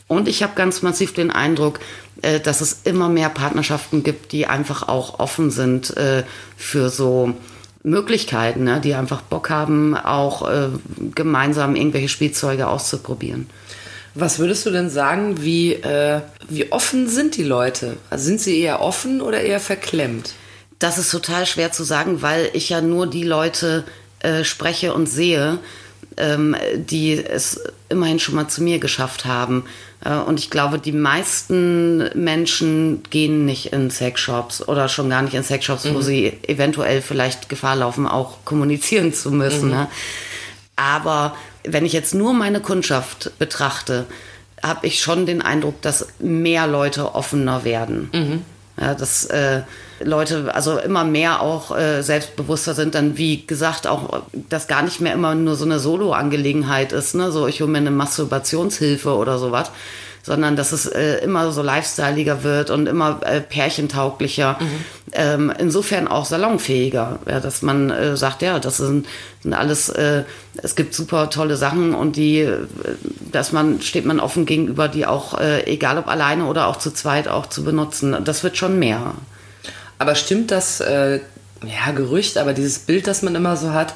Und 0.08 0.28
ich 0.28 0.44
habe 0.44 0.54
ganz 0.56 0.82
massiv 0.82 1.14
den 1.14 1.32
Eindruck, 1.32 1.80
äh, 2.22 2.40
dass 2.40 2.62
es 2.62 2.82
immer 2.84 3.10
mehr 3.10 3.30
Partnerschaften 3.30 4.04
gibt, 4.04 4.32
die 4.32 4.48
einfach 4.48 4.88
auch 4.88 5.20
offen 5.20 5.52
sind 5.52 5.96
äh, 5.98 6.24
für 6.58 6.90
so 6.90 7.34
Möglichkeiten, 7.84 8.64
ne? 8.64 8.80
die 8.80 8.96
einfach 8.96 9.22
Bock 9.22 9.50
haben, 9.50 9.96
auch 9.96 10.50
äh, 10.50 10.70
gemeinsam 11.16 11.76
irgendwelche 11.76 12.10
Spielzeuge 12.10 12.68
auszuprobieren. 12.68 13.50
Was 14.16 14.40
würdest 14.40 14.66
du 14.66 14.70
denn 14.70 14.90
sagen, 14.90 15.42
wie, 15.42 15.74
äh, 15.74 16.22
wie 16.48 16.72
offen 16.72 17.10
sind 17.10 17.36
die 17.36 17.44
Leute? 17.44 17.98
Also 18.10 18.26
sind 18.26 18.40
sie 18.40 18.60
eher 18.60 18.82
offen 18.82 19.22
oder 19.22 19.42
eher 19.42 19.60
verklemmt? 19.60 20.34
Das 20.78 20.98
ist 20.98 21.12
total 21.12 21.46
schwer 21.46 21.72
zu 21.72 21.84
sagen, 21.84 22.22
weil 22.22 22.50
ich 22.54 22.70
ja 22.70 22.82
nur 22.82 23.08
die 23.08 23.24
Leute 23.24 23.84
äh, 24.24 24.44
spreche 24.44 24.94
und 24.94 25.08
sehe, 25.08 25.60
ähm, 26.18 26.56
die 26.76 27.14
es 27.14 27.62
immerhin 27.90 28.20
schon 28.20 28.36
mal 28.36 28.48
zu 28.48 28.64
mir 28.64 28.80
geschafft 28.80 29.26
haben. 29.26 29.66
Äh, 30.04 30.16
und 30.16 30.40
ich 30.40 30.50
glaube, 30.50 30.80
die 30.80 30.92
meisten 30.92 32.10
Menschen 32.16 33.04
gehen 33.10 33.46
nicht 33.46 33.74
in 33.74 33.90
Sexshops 33.90 34.68
oder 34.68 34.90
schon 34.90 35.10
gar 35.10 35.22
nicht 35.22 35.34
in 35.34 35.44
Sexshops, 35.44 35.86
wo 35.94 36.02
sie 36.02 36.34
eventuell 36.48 37.02
vielleicht 37.02 37.50
Gefahr 37.50 37.76
laufen, 37.76 38.08
auch 38.08 38.46
kommunizieren 38.46 39.14
zu 39.14 39.32
müssen. 39.32 39.70
Ne? 39.70 39.88
Aber 40.76 41.36
wenn 41.64 41.86
ich 41.86 41.94
jetzt 41.94 42.16
nur 42.16 42.34
meine 42.34 42.60
Kundschaft 42.60 43.32
betrachte, 43.40 44.06
habe 44.62 44.88
ich 44.88 45.02
schon 45.02 45.26
den 45.26 45.42
Eindruck, 45.42 45.82
dass 45.82 46.08
mehr 46.20 46.68
Leute 46.68 47.16
offener 47.16 47.64
werden. 47.64 48.10
Ja, 48.80 48.96
dass 48.96 49.26
äh, 49.26 49.62
Leute 50.00 50.54
also 50.56 50.80
immer 50.80 51.04
mehr 51.04 51.42
auch 51.42 51.78
äh, 51.78 52.02
selbstbewusster 52.02 52.74
sind, 52.74 52.96
dann 52.96 53.18
wie 53.18 53.46
gesagt 53.46 53.86
auch, 53.86 54.24
dass 54.50 54.68
gar 54.68 54.82
nicht 54.82 55.00
mehr 55.00 55.14
immer 55.14 55.36
nur 55.36 55.56
so 55.56 55.66
eine 55.66 55.78
Solo-Angelegenheit 55.78 56.92
ist, 56.92 57.14
ne? 57.14 57.32
so 57.32 57.46
ich 57.48 57.62
hole 57.62 57.70
mir 57.70 57.78
eine 57.78 57.92
Masturbationshilfe 57.92 59.16
oder 59.16 59.38
sowas, 59.38 59.70
sondern 60.24 60.56
dass 60.56 60.72
es 60.72 60.86
äh, 60.86 61.18
immer 61.18 61.52
so 61.52 61.62
lifestyleiger 61.62 62.44
wird 62.44 62.70
und 62.70 62.88
immer 62.88 63.20
äh, 63.24 63.42
pärchentauglicher. 63.42 64.58
Ähm, 65.12 65.54
insofern 65.60 66.08
auch 66.08 66.26
salonfähiger, 66.26 67.20
ja, 67.28 67.40
dass 67.42 67.62
man 67.62 67.92
äh, 67.92 68.16
sagt, 68.16 68.42
ja, 68.42 68.58
das 68.58 68.78
sind, 68.78 69.06
sind 69.44 69.54
alles, 69.54 69.90
äh, 69.90 70.24
es 70.56 70.76
gibt 70.76 70.96
super 70.96 71.30
tolle 71.30 71.58
Sachen 71.58 71.94
und 71.94 72.16
die, 72.16 72.40
äh, 72.40 72.66
dass 73.32 73.52
man, 73.52 73.82
steht 73.82 74.06
man 74.06 74.22
offen 74.22 74.46
gegenüber, 74.46 74.88
die 74.88 75.06
auch, 75.06 75.38
äh, 75.40 75.66
egal 75.66 75.98
ob 75.98 76.08
alleine 76.08 76.46
oder 76.46 76.68
auch 76.68 76.78
zu 76.78 76.92
zweit 76.92 77.28
auch 77.28 77.48
zu 77.48 77.66
benutzen. 77.66 78.16
Das 78.24 78.44
wird 78.44 78.58
schon 78.58 78.80
mehr. 78.80 79.14
Aber 80.00 80.16
stimmt 80.16 80.52
das, 80.52 80.80
äh, 80.80 81.20
ja, 81.66 81.92
Gerücht, 81.92 82.38
aber 82.38 82.54
dieses 82.54 82.80
Bild, 82.80 83.08
das 83.08 83.22
man 83.22 83.36
immer 83.36 83.58
so 83.58 83.74
hat, 83.74 83.94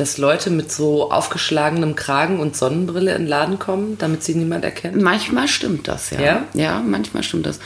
dass 0.00 0.18
Leute 0.18 0.50
mit 0.50 0.72
so 0.72 1.10
aufgeschlagenem 1.10 1.94
Kragen 1.94 2.40
und 2.40 2.56
Sonnenbrille 2.56 3.12
in 3.14 3.22
den 3.22 3.28
Laden 3.28 3.58
kommen, 3.58 3.98
damit 3.98 4.22
sie 4.22 4.34
niemand 4.34 4.64
erkennt? 4.64 5.00
Manchmal 5.00 5.48
stimmt 5.48 5.88
das, 5.88 6.10
ja. 6.10 6.20
Ja? 6.20 6.44
Ja, 6.54 6.80
manchmal 6.80 7.22
stimmt 7.22 7.46
das. 7.46 7.58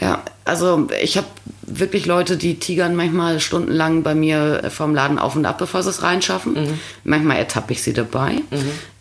Ja, 0.00 0.22
also 0.44 0.88
ich 1.02 1.16
habe 1.16 1.26
wirklich 1.62 2.06
Leute, 2.06 2.36
die 2.36 2.58
tigern 2.58 2.94
manchmal 2.94 3.40
stundenlang 3.40 4.02
bei 4.02 4.14
mir 4.14 4.70
vom 4.70 4.94
Laden 4.94 5.18
auf 5.18 5.34
und 5.34 5.44
ab, 5.44 5.58
bevor 5.58 5.82
sie 5.82 5.90
es 5.90 6.02
reinschaffen. 6.02 6.78
Manchmal 7.04 7.38
ertappe 7.38 7.72
ich 7.72 7.82
sie 7.82 7.92
dabei. 7.92 8.42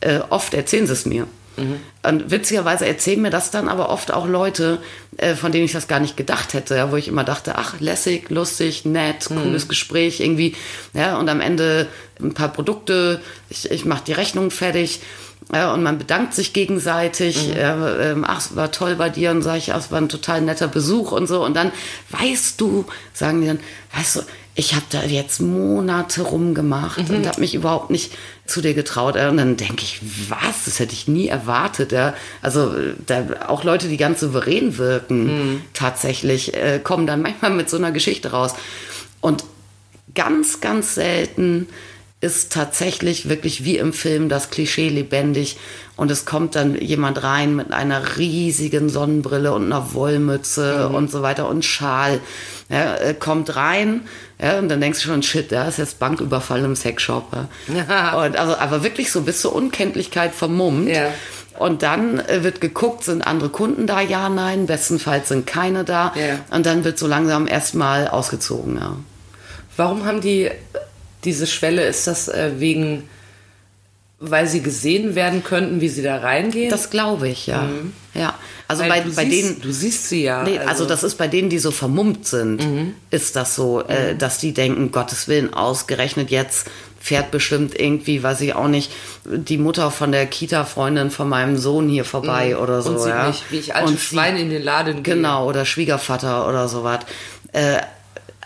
Äh, 0.02 0.20
oft 0.30 0.54
erzählen 0.54 0.88
sie 0.88 0.94
es 0.94 1.06
mir. 1.06 1.28
Und 2.04 2.32
witzigerweise 2.32 2.86
erzählen 2.86 3.22
mir 3.22 3.30
das 3.30 3.52
dann 3.52 3.68
aber 3.68 3.90
oft 3.90 4.14
auch 4.14 4.28
Leute, 4.28 4.80
äh, 5.18 5.36
von 5.36 5.52
denen 5.52 5.66
ich 5.66 5.72
das 5.72 5.88
gar 5.88 6.00
nicht 6.00 6.16
gedacht 6.16 6.54
hätte, 6.54 6.76
ja, 6.76 6.92
wo 6.92 6.96
ich 6.96 7.08
immer 7.08 7.24
dachte, 7.24 7.56
ach, 7.56 7.80
lässig, 7.80 8.30
lustig, 8.30 8.86
nett, 8.86 9.26
cooles 9.28 9.68
Gespräch 9.68 10.20
irgendwie. 10.20 10.56
Ja, 10.94 11.18
und 11.18 11.30
am 11.30 11.42
Ende 11.42 11.88
ein 12.22 12.34
paar 12.34 12.50
Produkte, 12.50 13.22
ich, 13.50 13.70
ich 13.72 13.86
mache 13.86 14.04
die 14.06 14.14
Rechnung 14.14 14.52
fertig. 14.52 15.02
Ja, 15.54 15.74
und 15.74 15.82
man 15.82 15.98
bedankt 15.98 16.34
sich 16.34 16.52
gegenseitig. 16.52 17.56
Ja, 17.56 17.96
ähm, 18.00 18.26
ach, 18.28 18.40
es 18.40 18.56
war 18.56 18.72
toll 18.72 18.96
bei 18.96 19.10
dir. 19.10 19.32
Und 19.32 19.44
sage 19.44 19.60
ich, 19.60 19.74
ach, 19.74 19.80
es 19.80 19.92
war 19.92 20.02
ein 20.02 20.10
total 20.10 20.42
netter 20.42 20.68
Besuch 20.68 21.12
und 21.12 21.28
so. 21.28 21.44
Und 21.44 21.56
dann, 21.56 21.72
weißt 22.10 22.60
du, 22.60 22.86
sagen 23.14 23.42
die 23.42 23.48
dann, 23.48 23.60
weißt 23.96 24.18
du, 24.18 24.22
ich 24.58 24.74
habe 24.74 24.86
da 24.90 25.04
jetzt 25.04 25.40
Monate 25.40 26.24
rumgemacht 26.24 27.12
und 27.12 27.28
habe 27.28 27.40
mich 27.40 27.54
überhaupt 27.54 27.92
nicht 27.92 28.12
zu 28.48 28.60
dir 28.60 28.74
getraut. 28.74 29.16
Und 29.16 29.38
dann 29.38 29.56
denke 29.56 29.84
ich, 29.84 30.02
was? 30.30 30.66
Das 30.66 30.80
hätte 30.80 30.94
ich 30.94 31.08
nie 31.08 31.28
erwartet. 31.28 31.92
Ja. 31.92 32.16
Also 32.42 32.74
da, 33.06 33.24
auch 33.48 33.64
Leute, 33.64 33.88
die 33.88 33.98
ganz 33.98 34.20
souverän 34.20 34.80
wirken, 34.80 35.62
tatsächlich, 35.74 36.56
äh, 36.56 36.80
kommen 36.84 37.06
dann 37.06 37.22
manchmal 37.22 37.52
mit 37.52 37.70
so 37.70 37.78
einer 37.78 37.92
Geschichte 37.92 38.32
raus. 38.32 38.56
Und 39.22 39.44
ganz, 40.16 40.60
ganz 40.60 40.96
selten 40.96 41.68
ist 42.20 42.52
tatsächlich 42.52 43.30
wirklich 43.30 43.64
wie 43.64 43.78
im 43.78 43.94
Film 43.94 44.28
das 44.28 44.50
Klischee 44.50 44.90
lebendig 44.90 45.58
und 45.96 46.10
es 46.10 46.26
kommt 46.26 46.56
dann 46.56 46.76
jemand 46.76 47.22
rein 47.22 47.56
mit 47.56 47.72
einer 47.72 48.18
riesigen 48.18 48.90
Sonnenbrille 48.90 49.54
und 49.54 49.66
einer 49.66 49.94
Wollmütze 49.94 50.90
und 50.90 51.12
so 51.12 51.22
weiter 51.22 51.48
und 51.48 51.64
Schal. 51.64 52.20
Ja, 52.70 52.96
äh, 52.96 53.14
kommt 53.14 53.56
rein 53.56 54.02
ja, 54.42 54.60
und 54.60 54.70
dann 54.70 54.82
denkst 54.82 55.02
du 55.02 55.08
schon, 55.08 55.24
shit, 55.24 55.52
da 55.52 55.68
ist 55.68 55.78
jetzt 55.78 56.00
Banküberfall 56.00 56.64
im 56.64 56.76
Sexshop. 56.76 57.32
Ja. 57.68 58.14
und 58.24 58.36
also, 58.36 58.56
aber 58.58 58.84
wirklich 58.84 59.12
so 59.12 59.22
bis 59.22 59.42
zur 59.42 59.56
Unkenntlichkeit 59.56 60.34
vermummt. 60.34 60.90
Ja. 60.90 61.12
Und 61.58 61.82
dann 61.82 62.20
äh, 62.20 62.44
wird 62.44 62.62
geguckt, 62.62 63.04
sind 63.04 63.22
andere 63.24 63.50
Kunden 63.50 63.88
da? 63.88 64.02
Ja, 64.02 64.30
nein. 64.30 64.68
Bestenfalls 64.68 65.30
sind 65.30 65.48
keine 65.48 65.84
da. 65.84 66.14
Ja. 66.16 66.40
Und 66.56 66.66
dann 66.68 66.84
wird 66.84 67.00
so 67.00 67.08
langsam 67.08 67.48
erstmal 67.48 68.08
ausgezogen. 68.08 68.80
Warum 69.76 70.06
haben 70.06 70.22
die 70.22 70.52
diese 71.24 71.48
Schwelle? 71.48 71.86
Ist 71.86 72.08
das 72.08 72.28
äh, 72.28 72.52
wegen 72.58 73.04
weil 74.20 74.48
sie 74.48 74.62
gesehen 74.62 75.14
werden 75.14 75.44
könnten, 75.44 75.80
wie 75.80 75.90
sie 75.90 76.02
da 76.02 76.18
reingehen? 76.18 76.72
Das 76.72 76.90
glaube 76.90 77.30
ich, 77.30 77.46
ja. 77.46 77.70
Ja. 78.16 78.34
Also 78.68 78.82
Weil 78.82 78.90
bei, 78.90 79.00
du 79.02 79.14
bei 79.14 79.26
siehst, 79.26 79.50
denen. 79.50 79.62
Du 79.62 79.72
siehst 79.72 80.10
sie 80.10 80.24
ja. 80.24 80.44
Nee, 80.44 80.58
also 80.58 80.86
das 80.86 81.04
ist 81.04 81.16
bei 81.16 81.28
denen, 81.28 81.50
die 81.50 81.60
so 81.60 81.70
vermummt 81.72 82.26
sind, 82.26 82.96
ist 83.12 83.36
das 83.36 83.56
so, 83.56 83.82
äh, 83.84 84.16
dass 84.16 84.40
die 84.40 84.54
denken, 84.54 84.92
Gottes 84.92 85.28
Willen, 85.28 85.54
ausgerechnet 85.54 86.32
jetzt 86.32 86.68
fährt 87.00 87.32
bestimmt 87.32 87.80
irgendwie, 87.80 88.24
weiß 88.24 88.42
ich 88.42 88.56
auch 88.56 88.68
nicht, 88.68 88.92
die 89.24 89.58
Mutter 89.58 89.92
von 89.92 90.12
der 90.12 90.26
Kita-Freundin 90.26 91.12
von 91.12 91.30
meinem 91.30 91.56
Sohn 91.56 91.88
hier 91.88 92.04
vorbei 92.04 92.58
oder 92.58 92.82
so. 92.82 92.90
und 92.90 93.00
sieht 93.00 93.10
ja. 93.10 93.28
nicht, 93.28 93.44
wie 93.52 93.58
ich 93.58 93.76
Und 93.76 94.00
Schwein 94.00 94.36
in 94.36 94.50
den 94.50 94.64
Laden 94.64 95.04
gehe. 95.04 95.16
Genau, 95.16 95.48
oder 95.48 95.64
Schwiegervater 95.64 96.50
oder 96.50 96.68
sowas. 96.68 97.02
Äh, 97.54 97.78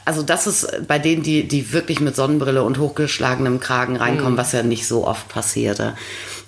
also 0.05 0.23
das 0.23 0.47
ist 0.47 0.87
bei 0.87 0.99
denen, 0.99 1.23
die, 1.23 1.47
die 1.47 1.73
wirklich 1.73 1.99
mit 1.99 2.15
Sonnenbrille 2.15 2.63
und 2.63 2.79
hochgeschlagenem 2.79 3.59
Kragen 3.59 3.97
reinkommen, 3.97 4.37
was 4.37 4.51
ja 4.51 4.63
nicht 4.63 4.87
so 4.87 5.07
oft 5.07 5.27
passierte. 5.29 5.95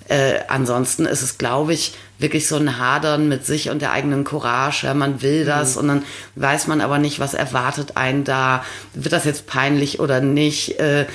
Äh, 0.08 0.40
ansonsten 0.48 1.06
ist 1.06 1.22
es, 1.22 1.38
glaube 1.38 1.72
ich, 1.72 1.94
wirklich 2.18 2.46
so 2.46 2.56
ein 2.56 2.78
Hadern 2.78 3.28
mit 3.28 3.44
sich 3.44 3.70
und 3.70 3.82
der 3.82 3.92
eigenen 3.92 4.24
Courage. 4.24 4.86
Ja, 4.86 4.94
man 4.94 5.22
will 5.22 5.44
das 5.44 5.76
und 5.76 5.88
dann 5.88 6.02
weiß 6.36 6.68
man 6.68 6.80
aber 6.80 6.98
nicht, 6.98 7.20
was 7.20 7.34
erwartet 7.34 7.96
einen 7.96 8.24
da. 8.24 8.64
Wird 8.92 9.12
das 9.12 9.24
jetzt 9.24 9.46
peinlich 9.46 9.98
oder 9.98 10.20
nicht? 10.20 10.78
Äh, 10.78 11.02
äh, 11.02 11.06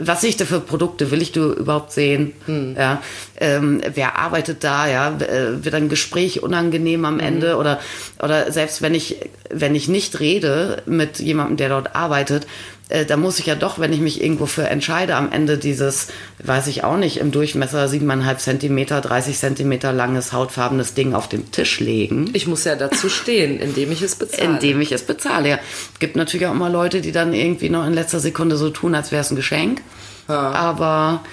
was 0.00 0.20
sehe 0.22 0.30
ich 0.30 0.36
da 0.36 0.44
für 0.44 0.60
Produkte? 0.60 1.10
Will 1.10 1.22
ich 1.22 1.32
du 1.32 1.52
überhaupt 1.52 1.92
sehen? 1.92 2.32
Ja, 2.76 3.02
ähm, 3.38 3.82
wer 3.94 4.18
arbeitet 4.18 4.64
da? 4.64 4.86
Ja, 4.86 5.16
äh, 5.18 5.64
wird 5.64 5.74
ein 5.74 5.88
Gespräch 5.88 6.42
unangenehm 6.42 7.04
am 7.04 7.20
Ende 7.20 7.56
oder 7.56 7.80
oder 8.22 8.50
selbst 8.50 8.80
wenn 8.80 8.94
ich 8.94 9.16
wenn 9.50 9.74
ich 9.74 9.88
nicht 9.88 10.20
rede 10.20 10.82
mit 10.86 11.18
jemandem, 11.18 11.56
der 11.58 11.68
dort 11.68 11.94
arbeitet, 11.94 12.46
äh, 12.90 13.06
da 13.06 13.16
muss 13.16 13.38
ich 13.38 13.46
ja 13.46 13.54
doch, 13.54 13.78
wenn 13.78 13.92
ich 13.92 14.00
mich 14.00 14.22
irgendwo 14.22 14.46
für 14.46 14.68
entscheide, 14.68 15.16
am 15.16 15.32
Ende 15.32 15.58
dieses, 15.58 16.08
weiß 16.42 16.66
ich 16.66 16.84
auch 16.84 16.96
nicht, 16.96 17.18
im 17.18 17.30
Durchmesser 17.30 17.86
7,5 17.86 18.36
Zentimeter, 18.38 19.00
30 19.00 19.38
Zentimeter 19.38 19.92
langes 19.92 20.32
hautfarbenes 20.32 20.94
Ding 20.94 21.14
auf 21.14 21.28
dem 21.28 21.50
Tisch 21.50 21.80
legen. 21.80 22.30
Ich 22.32 22.46
muss 22.46 22.64
ja 22.64 22.76
dazu 22.76 23.08
stehen, 23.08 23.58
indem 23.58 23.92
ich 23.92 24.02
es 24.02 24.16
bezahle. 24.16 24.54
Indem 24.54 24.80
ich 24.80 24.92
es 24.92 25.02
bezahle. 25.02 25.48
Ja. 25.48 25.58
Gibt 25.98 26.16
natürlich 26.16 26.46
auch 26.46 26.52
immer 26.52 26.70
Leute, 26.70 27.00
die 27.00 27.12
dann 27.12 27.32
irgendwie 27.32 27.70
noch 27.70 27.86
in 27.86 27.94
letzter 27.94 28.20
Sekunde 28.20 28.56
so 28.56 28.70
tun, 28.70 28.94
als 28.94 29.12
wäre 29.12 29.22
es 29.22 29.30
ein 29.30 29.36
Geschenk. 29.36 29.80
Aber 30.26 31.24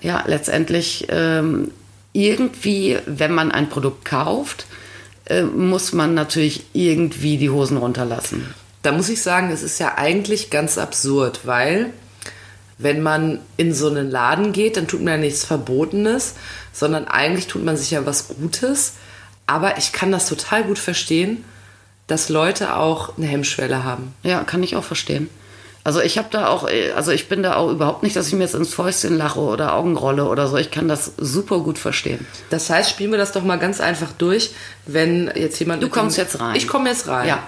ja, 0.00 0.24
letztendlich 0.26 1.06
ähm, 1.10 1.70
irgendwie, 2.12 2.96
wenn 3.06 3.32
man 3.32 3.50
ein 3.52 3.68
Produkt 3.68 4.04
kauft, 4.04 4.66
äh, 5.26 5.42
muss 5.42 5.92
man 5.92 6.14
natürlich 6.14 6.64
irgendwie 6.72 7.36
die 7.36 7.50
Hosen 7.50 7.76
runterlassen. 7.76 8.54
Da 8.82 8.92
muss 8.92 9.08
ich 9.08 9.22
sagen, 9.22 9.50
es 9.50 9.62
ist 9.62 9.78
ja 9.78 9.96
eigentlich 9.96 10.50
ganz 10.50 10.78
absurd, 10.78 11.40
weil 11.44 11.90
wenn 12.78 13.02
man 13.02 13.40
in 13.56 13.74
so 13.74 13.88
einen 13.88 14.10
Laden 14.10 14.52
geht, 14.52 14.76
dann 14.76 14.86
tut 14.86 15.02
man 15.02 15.14
ja 15.14 15.18
nichts 15.18 15.44
Verbotenes, 15.44 16.34
sondern 16.72 17.08
eigentlich 17.08 17.48
tut 17.48 17.64
man 17.64 17.76
sich 17.76 17.90
ja 17.90 18.06
was 18.06 18.28
Gutes. 18.28 18.92
Aber 19.46 19.78
ich 19.78 19.92
kann 19.92 20.12
das 20.12 20.28
total 20.28 20.62
gut 20.62 20.78
verstehen, 20.78 21.44
dass 22.06 22.28
Leute 22.28 22.76
auch 22.76 23.16
eine 23.18 23.26
Hemmschwelle 23.26 23.82
haben. 23.82 24.14
Ja, 24.22 24.44
kann 24.44 24.62
ich 24.62 24.76
auch 24.76 24.84
verstehen. 24.84 25.28
Also 25.84 26.00
ich 26.00 26.18
habe 26.18 26.28
da 26.30 26.48
auch, 26.48 26.68
also 26.96 27.12
ich 27.12 27.28
bin 27.28 27.42
da 27.42 27.56
auch 27.56 27.70
überhaupt 27.70 28.02
nicht, 28.02 28.14
dass 28.14 28.26
ich 28.28 28.34
mir 28.34 28.42
jetzt 28.44 28.54
ins 28.54 28.74
Fäustchen 28.74 29.16
lache 29.16 29.40
oder 29.40 29.72
Augenrolle 29.74 30.26
oder 30.26 30.46
so. 30.46 30.56
Ich 30.56 30.70
kann 30.70 30.86
das 30.86 31.12
super 31.16 31.60
gut 31.60 31.78
verstehen. 31.78 32.26
Das 32.50 32.68
heißt, 32.68 32.90
spielen 32.90 33.10
wir 33.10 33.18
das 33.18 33.32
doch 33.32 33.42
mal 33.42 33.58
ganz 33.58 33.80
einfach 33.80 34.12
durch, 34.18 34.50
wenn 34.86 35.30
jetzt 35.34 35.58
jemand. 35.58 35.82
Du 35.82 35.86
mit 35.86 35.94
dem- 35.94 35.98
kommst 35.98 36.18
jetzt 36.18 36.40
rein. 36.40 36.56
Ich 36.56 36.68
komme 36.68 36.90
jetzt 36.90 37.08
rein. 37.08 37.26
Ja. 37.26 37.42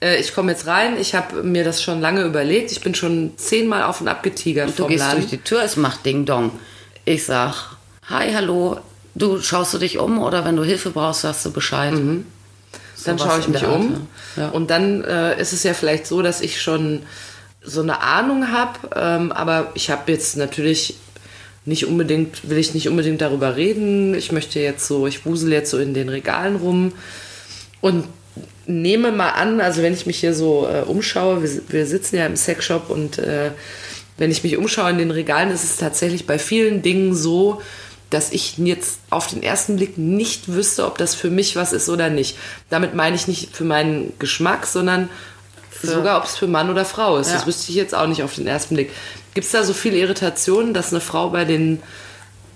Äh, 0.00 0.18
Ich 0.20 0.34
komme 0.34 0.52
jetzt 0.52 0.66
rein. 0.66 0.96
Ich 0.98 1.14
habe 1.14 1.42
mir 1.42 1.64
das 1.64 1.82
schon 1.82 2.00
lange 2.00 2.22
überlegt. 2.22 2.72
Ich 2.72 2.80
bin 2.80 2.94
schon 2.94 3.32
zehnmal 3.36 3.82
auf 3.82 4.00
und 4.00 4.08
ab 4.08 4.22
getigert 4.22 4.70
Du 4.70 4.82
vom 4.82 4.88
gehst 4.88 5.00
Laden. 5.04 5.18
durch 5.20 5.30
die 5.30 5.38
Tür, 5.38 5.62
es 5.62 5.76
macht 5.76 6.04
Ding 6.06 6.24
Dong. 6.24 6.52
Ich 7.04 7.24
sag, 7.24 7.76
hi, 8.08 8.32
hallo, 8.32 8.78
du 9.14 9.40
schaust 9.40 9.74
du 9.74 9.78
dich 9.78 9.98
um 9.98 10.18
oder 10.20 10.44
wenn 10.44 10.56
du 10.56 10.64
Hilfe 10.64 10.90
brauchst, 10.90 11.22
sagst 11.22 11.44
du 11.46 11.50
Bescheid. 11.52 11.92
dann 11.92 12.24
Sowas 12.94 13.22
schaue 13.22 13.40
ich 13.40 13.48
mich 13.48 13.64
um. 13.64 14.06
Ja. 14.36 14.48
Und 14.50 14.70
dann 14.70 15.02
äh, 15.04 15.40
ist 15.40 15.52
es 15.52 15.62
ja 15.62 15.74
vielleicht 15.74 16.06
so, 16.06 16.20
dass 16.22 16.40
ich 16.40 16.60
schon 16.60 17.02
so 17.62 17.82
eine 17.82 18.00
Ahnung 18.00 18.50
habe, 18.52 18.78
ähm, 18.96 19.32
aber 19.32 19.70
ich 19.74 19.90
habe 19.90 20.10
jetzt 20.12 20.36
natürlich 20.36 20.96
nicht 21.66 21.86
unbedingt, 21.86 22.48
will 22.48 22.56
ich 22.58 22.72
nicht 22.74 22.88
unbedingt 22.88 23.20
darüber 23.20 23.56
reden. 23.56 24.14
Ich 24.14 24.32
möchte 24.32 24.60
jetzt 24.60 24.86
so, 24.86 25.06
ich 25.06 25.26
wusel 25.26 25.52
jetzt 25.52 25.70
so 25.70 25.78
in 25.78 25.92
den 25.92 26.08
Regalen 26.08 26.56
rum 26.56 26.92
und 27.82 28.04
nehme 28.66 29.12
mal 29.12 29.30
an, 29.30 29.60
also 29.60 29.82
wenn 29.82 29.94
ich 29.94 30.06
mich 30.06 30.20
hier 30.20 30.34
so 30.34 30.66
äh, 30.66 30.82
umschaue, 30.82 31.42
wir, 31.42 31.50
wir 31.68 31.86
sitzen 31.86 32.16
ja 32.16 32.26
im 32.26 32.36
Sexshop 32.36 32.90
und 32.90 33.18
äh, 33.18 33.50
wenn 34.16 34.30
ich 34.30 34.44
mich 34.44 34.56
umschaue 34.56 34.90
in 34.90 34.98
den 34.98 35.10
Regalen, 35.10 35.50
ist 35.50 35.64
es 35.64 35.76
tatsächlich 35.76 36.26
bei 36.26 36.38
vielen 36.38 36.82
Dingen 36.82 37.14
so, 37.14 37.62
dass 38.10 38.32
ich 38.32 38.58
jetzt 38.58 38.98
auf 39.08 39.28
den 39.28 39.42
ersten 39.42 39.76
Blick 39.76 39.96
nicht 39.96 40.52
wüsste, 40.52 40.84
ob 40.84 40.98
das 40.98 41.14
für 41.14 41.30
mich 41.30 41.56
was 41.56 41.72
ist 41.72 41.88
oder 41.88 42.10
nicht. 42.10 42.36
Damit 42.68 42.94
meine 42.94 43.16
ich 43.16 43.28
nicht 43.28 43.56
für 43.56 43.64
meinen 43.64 44.12
Geschmack, 44.18 44.66
sondern 44.66 45.08
sogar, 45.82 46.18
ob 46.18 46.24
es 46.24 46.36
für 46.36 46.46
Mann 46.46 46.70
oder 46.70 46.84
Frau 46.84 47.16
ist. 47.16 47.28
Ja. 47.28 47.36
Das 47.36 47.46
wüsste 47.46 47.70
ich 47.70 47.76
jetzt 47.76 47.94
auch 47.94 48.06
nicht 48.06 48.22
auf 48.22 48.34
den 48.34 48.46
ersten 48.46 48.74
Blick. 48.74 48.90
Gibt 49.32 49.46
es 49.46 49.52
da 49.52 49.62
so 49.62 49.72
viele 49.72 49.96
Irritationen, 49.96 50.74
dass 50.74 50.90
eine 50.90 51.00
Frau 51.00 51.30
bei 51.30 51.44
den, 51.44 51.80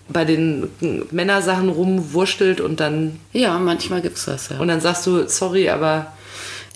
bei 0.08 0.24
den 0.24 0.68
Männersachen 1.10 1.68
rumwurschtelt 1.70 2.60
und 2.60 2.80
dann, 2.80 3.18
Ja, 3.32 3.58
manchmal 3.58 4.02
gibt's 4.02 4.26
das, 4.26 4.50
ja. 4.50 4.58
und 4.58 4.68
dann 4.68 4.80
sagst 4.80 5.06
du, 5.06 5.26
sorry, 5.28 5.68
aber 5.70 6.12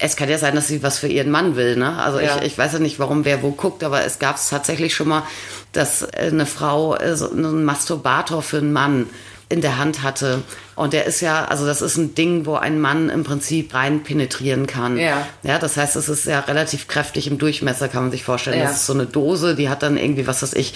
Es 0.00 0.14
kann 0.16 0.28
ja 0.30 0.38
sein, 0.38 0.54
dass 0.54 0.68
sie 0.68 0.82
was 0.85 0.99
für 0.99 1.08
ihren 1.08 1.30
Mann 1.30 1.56
will, 1.56 1.75
ne? 1.76 1.99
Also 2.00 2.20
Ja. 2.20 2.37
ich, 2.38 2.52
ich 2.52 2.58
weiß 2.58 2.75
ja 2.75 2.78
nicht, 2.78 2.99
warum 3.00 3.25
wer 3.25 3.42
wo 3.42 3.50
guckt, 3.50 3.82
aber 3.82 4.04
es 4.04 4.18
gab 4.20 4.37
es 4.37 4.49
tatsächlich 4.49 4.94
schon 4.94 5.08
mal, 5.08 5.25
dass 5.73 6.02
äh, 6.02 6.28
eine 6.30 6.47
Frau 6.47 6.94
äh, 6.97 7.16
so 7.16 7.30
einen 7.30 7.64
Masturbator 7.64 8.40
für 8.42 8.58
einen 8.58 8.73
Mann 8.73 9.06
in 9.49 9.62
der 9.62 9.78
Hand 9.78 10.02
hatte. 10.02 10.43
Und 10.75 10.93
der 10.93 11.07
ist 11.07 11.21
ja, 11.21 11.47
also 11.47 11.67
das 11.67 11.81
ist 11.81 11.97
ein 11.97 12.14
Ding, 12.14 12.45
wo 12.45 12.55
ein 12.55 12.81
Mann 12.81 13.09
im 13.09 13.25
Prinzip 13.25 13.73
rein 13.73 14.02
penetrieren 14.02 14.67
kann. 14.67 14.99
Ja. 14.99 15.26
Ja, 15.43 15.59
das 15.59 15.76
heißt, 15.76 15.97
es 15.97 16.09
ist 16.09 16.26
ja 16.26 16.40
relativ 16.40 16.87
kräftig 16.87 17.26
im 17.26 17.38
Durchmesser, 17.38 17.88
kann 17.88 18.02
man 18.02 18.11
sich 18.11 18.25
vorstellen. 18.25 18.59
Ja. 18.59 18.67
Das 18.67 18.76
ist 18.76 18.87
so 18.87 18.93
eine 18.93 19.07
Dose, 19.07 19.55
die 19.55 19.69
hat 19.69 19.83
dann 19.83 19.97
irgendwie, 19.97 20.26
was 20.26 20.43
weiß 20.43 20.52
ich, 20.52 20.75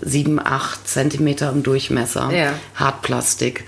sieben, 0.00 0.40
acht 0.40 0.88
Zentimeter 0.88 1.50
im 1.50 1.62
Durchmesser. 1.62 2.30
Ja. 2.32 2.54
Hartplastik. 2.74 3.64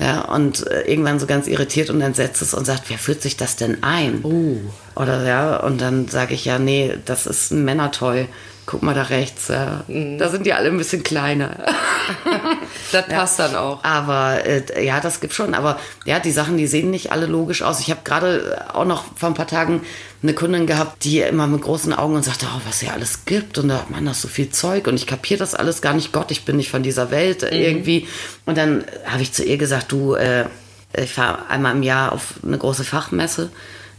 Ja, 0.00 0.22
und 0.22 0.66
äh, 0.66 0.80
irgendwann 0.90 1.20
so 1.20 1.26
ganz 1.26 1.46
irritiert 1.46 1.90
und 1.90 2.00
entsetzt 2.00 2.40
ist 2.40 2.54
und 2.54 2.64
sagt, 2.64 2.88
wer 2.88 2.96
führt 2.96 3.20
sich 3.20 3.36
das 3.36 3.56
denn 3.56 3.82
ein? 3.82 4.20
Oh. 4.22 4.56
Oder 4.98 5.26
ja, 5.26 5.58
und 5.58 5.80
dann 5.82 6.08
sage 6.08 6.32
ich 6.32 6.46
ja, 6.46 6.58
nee, 6.58 6.94
das 7.04 7.26
ist 7.26 7.50
ein 7.50 7.66
Männertoy. 7.66 8.26
Guck 8.70 8.84
mal 8.84 8.94
da 8.94 9.02
rechts, 9.02 9.48
ja. 9.48 9.82
Mhm. 9.88 10.18
da 10.18 10.28
sind 10.28 10.46
die 10.46 10.52
alle 10.52 10.68
ein 10.68 10.78
bisschen 10.78 11.02
kleiner. 11.02 11.56
das 12.92 13.08
passt 13.08 13.40
dann 13.40 13.56
auch. 13.56 13.82
Aber 13.82 14.46
äh, 14.46 14.86
ja, 14.86 15.00
das 15.00 15.18
gibt 15.18 15.34
schon. 15.34 15.54
Aber 15.54 15.80
ja, 16.04 16.20
die 16.20 16.30
Sachen, 16.30 16.56
die 16.56 16.68
sehen 16.68 16.88
nicht 16.88 17.10
alle 17.10 17.26
logisch 17.26 17.62
aus. 17.62 17.80
Ich 17.80 17.90
habe 17.90 18.02
gerade 18.04 18.64
auch 18.72 18.84
noch 18.84 19.06
vor 19.16 19.28
ein 19.28 19.34
paar 19.34 19.48
Tagen 19.48 19.82
eine 20.22 20.34
Kundin 20.34 20.68
gehabt, 20.68 21.02
die 21.02 21.18
immer 21.18 21.48
mit 21.48 21.62
großen 21.62 21.92
Augen 21.92 22.14
und 22.14 22.24
sagte, 22.24 22.46
oh, 22.48 22.60
was 22.64 22.78
hier 22.78 22.92
alles 22.92 23.24
gibt. 23.24 23.58
Und 23.58 23.70
da, 23.70 23.84
man, 23.88 24.06
das 24.06 24.18
ist 24.18 24.22
so 24.22 24.28
viel 24.28 24.50
Zeug. 24.50 24.86
Und 24.86 24.94
ich 24.94 25.08
kapiere 25.08 25.40
das 25.40 25.56
alles 25.56 25.82
gar 25.82 25.94
nicht. 25.94 26.12
Gott, 26.12 26.30
ich 26.30 26.44
bin 26.44 26.56
nicht 26.56 26.70
von 26.70 26.84
dieser 26.84 27.10
Welt 27.10 27.42
äh, 27.42 27.60
irgendwie. 27.60 28.06
Und 28.46 28.56
dann 28.56 28.84
habe 29.04 29.22
ich 29.22 29.32
zu 29.32 29.42
ihr 29.42 29.58
gesagt, 29.58 29.90
du, 29.90 30.14
äh, 30.14 30.44
ich 30.96 31.12
fahre 31.12 31.48
einmal 31.48 31.74
im 31.74 31.82
Jahr 31.82 32.12
auf 32.12 32.34
eine 32.44 32.56
große 32.56 32.84
Fachmesse. 32.84 33.50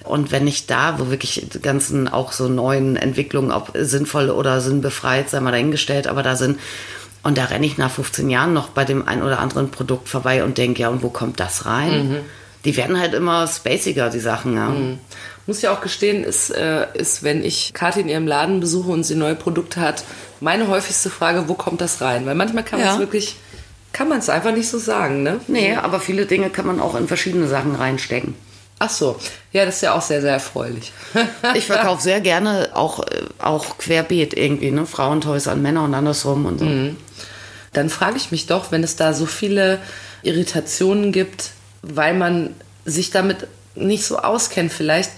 Und 0.04 0.32
wenn 0.32 0.48
ich 0.48 0.66
da, 0.68 1.00
wo 1.00 1.10
wirklich 1.10 1.48
die 1.54 1.62
ganzen 1.62 2.08
auch 2.08 2.32
so 2.32 2.48
neuen 2.48 2.96
Entwicklungen, 2.96 3.52
ob 3.52 3.72
sinnvoll 3.76 4.30
oder 4.30 4.60
sinnbefreit, 4.62 5.30
sei 5.30 5.40
mal 5.40 5.52
dahingestellt, 5.52 6.08
aber 6.08 6.24
da 6.24 6.36
sind, 6.36 6.60
und 7.24 7.38
da 7.38 7.46
renne 7.46 7.66
ich 7.66 7.78
nach 7.78 7.92
15 7.92 8.30
Jahren 8.30 8.54
noch 8.54 8.70
bei 8.70 8.84
dem 8.84 9.08
ein 9.08 9.22
oder 9.22 9.40
anderen 9.40 9.70
Produkt 9.70 10.10
vorbei 10.10 10.44
und 10.44 10.58
denke, 10.58 10.82
ja, 10.82 10.90
und 10.90 11.04
wo 11.04 11.10
kommt 11.10 11.40
das 11.40 11.66
rein? 11.66 12.20
Die 12.66 12.78
werden 12.78 13.00
halt 13.00 13.14
immer 13.14 13.48
spaciger, 13.48 14.10
die 14.10 14.20
Sachen, 14.20 14.56
ja. 14.56 14.74
Muss 15.48 15.62
ja 15.64 15.72
auch 15.74 15.82
gestehen, 15.82 16.24
ist, 16.24 16.52
äh, 16.52 16.86
ist, 16.94 17.24
wenn 17.24 17.44
ich 17.44 17.74
Kathi 17.74 18.02
in 18.02 18.10
ihrem 18.10 18.28
Laden 18.28 18.60
besuche 18.60 18.92
und 18.92 19.04
sie 19.04 19.16
neue 19.16 19.36
Produkte 19.36 19.82
hat, 19.82 20.04
meine 20.40 20.68
häufigste 20.68 21.10
Frage, 21.10 21.48
wo 21.48 21.56
kommt 21.56 21.82
das 21.82 22.02
rein? 22.02 22.26
Weil 22.26 22.36
manchmal 22.36 22.64
kann 22.64 22.80
man 22.80 22.88
es 22.90 22.94
Ja. 22.96 23.00
wirklich, 23.00 23.36
kann 23.92 24.08
man 24.08 24.20
es 24.20 24.30
einfach 24.30 24.54
nicht 24.54 24.70
so 24.70 24.78
sagen, 24.78 25.24
ne? 25.24 25.40
Nee, 25.48 25.76
aber 25.76 26.00
viele 26.00 26.26
Dinge 26.28 26.50
kann 26.52 26.68
man 26.68 26.80
auch 26.80 26.96
in 26.96 27.08
verschiedene 27.08 27.48
Sachen 27.48 27.76
reinstecken. 27.76 28.36
Ach 28.84 28.90
so, 28.90 29.16
ja, 29.52 29.64
das 29.64 29.76
ist 29.76 29.82
ja 29.82 29.94
auch 29.94 30.02
sehr, 30.02 30.22
sehr 30.22 30.34
erfreulich. 30.34 30.92
Ich 31.54 31.68
verkaufe 31.68 32.02
sehr 32.02 32.20
gerne 32.20 32.70
auch, 32.74 33.00
äh, 33.02 33.26
auch 33.38 33.78
querbeet 33.78 34.34
irgendwie, 34.36 34.72
ne? 34.72 34.88
Frauentoys 34.88 35.48
an 35.48 35.62
Männer 35.62 35.84
und 35.84 35.94
andersrum 35.94 36.48
und 36.48 36.58
so. 36.58 36.66
Dann 37.74 37.90
frage 37.92 38.18
ich 38.18 38.32
mich 38.32 38.48
doch, 38.48 38.72
wenn 38.72 38.84
es 38.84 38.96
da 38.96 39.14
so 39.14 39.28
viele 39.28 39.78
Irritationen 40.24 41.12
gibt, 41.12 41.52
weil 41.84 42.16
man 42.16 42.56
sich 42.84 43.12
damit 43.12 43.48
nicht 43.76 44.04
so 44.04 44.18
auskennt, 44.18 44.74
vielleicht 44.74 45.12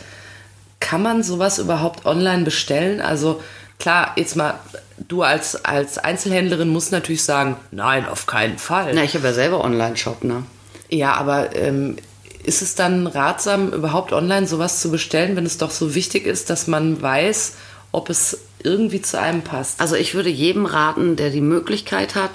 kann 0.81 1.01
man 1.01 1.23
sowas 1.23 1.57
überhaupt 1.57 2.05
online 2.05 2.43
bestellen? 2.43 2.99
Also 2.99 3.41
klar, 3.79 4.11
jetzt 4.17 4.35
mal, 4.35 4.59
du 5.07 5.23
als, 5.23 5.63
als 5.63 5.97
Einzelhändlerin 5.97 6.67
musst 6.67 6.91
natürlich 6.91 7.23
sagen, 7.23 7.55
nein, 7.71 8.05
auf 8.05 8.25
keinen 8.25 8.57
Fall. 8.57 8.93
Na, 8.93 9.03
ich 9.03 9.15
habe 9.15 9.27
ja 9.27 9.33
selber 9.33 9.63
Online-Shop, 9.63 10.25
ne? 10.25 10.43
Ja, 10.89 11.13
aber 11.13 11.55
ähm, 11.55 11.95
ist 12.43 12.61
es 12.61 12.75
dann 12.75 13.07
ratsam, 13.07 13.71
überhaupt 13.71 14.13
online 14.13 14.47
sowas 14.47 14.81
zu 14.81 14.91
bestellen, 14.91 15.35
wenn 15.35 15.45
es 15.45 15.57
doch 15.57 15.71
so 15.71 15.95
wichtig 15.95 16.25
ist, 16.25 16.49
dass 16.49 16.67
man 16.67 17.01
weiß, 17.01 17.53
ob 17.91 18.09
es 18.09 18.39
irgendwie 18.63 19.01
zu 19.01 19.19
einem 19.19 19.41
passt? 19.41 19.79
Also 19.81 19.95
ich 19.95 20.13
würde 20.13 20.29
jedem 20.29 20.65
raten, 20.65 21.15
der 21.15 21.29
die 21.29 21.41
Möglichkeit 21.41 22.15
hat, 22.15 22.31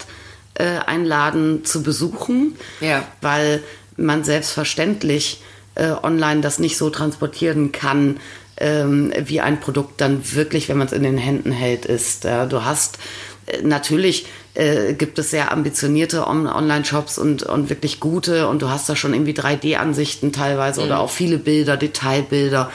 äh, 0.55 0.79
einen 0.87 1.05
Laden 1.05 1.65
zu 1.65 1.83
besuchen, 1.83 2.57
Ja. 2.81 3.05
weil 3.21 3.63
man 3.97 4.25
selbstverständlich 4.25 5.43
äh, 5.75 5.93
online 6.03 6.41
das 6.41 6.59
nicht 6.59 6.77
so 6.77 6.91
transportieren 6.91 7.73
kann, 7.73 8.19
ähm, 8.57 9.13
wie 9.25 9.41
ein 9.41 9.61
Produkt 9.61 10.01
dann 10.01 10.23
wirklich, 10.35 10.69
wenn 10.69 10.79
man 10.79 10.89
es 10.89 10.93
in 10.93 11.03
den 11.05 11.19
Händen 11.19 11.53
hält, 11.53 11.85
ist. 11.87 12.25
Du 12.25 12.65
hast 12.65 12.99
äh, 13.47 13.63
natürlich 13.63 14.27
äh, 14.59 14.95
gibt 14.95 15.19
es 15.21 15.31
sehr 15.31 15.53
ambitionierte 15.53 16.27
On 16.27 16.49
Online-Shops 16.49 17.17
und, 17.17 17.45
und 17.45 17.71
wirklich 17.71 18.01
gute 18.01 18.49
und 18.49 18.61
du 18.61 18.69
hast 18.69 18.89
da 18.89 18.97
schon 18.97 19.15
irgendwie 19.15 19.33
3D-Ansichten 19.33 20.33
teilweise 20.33 20.83
oder 20.83 20.99
auch 20.99 21.11
viele 21.11 21.39
Bilder, 21.39 21.77
Detailbilder. 21.77 22.71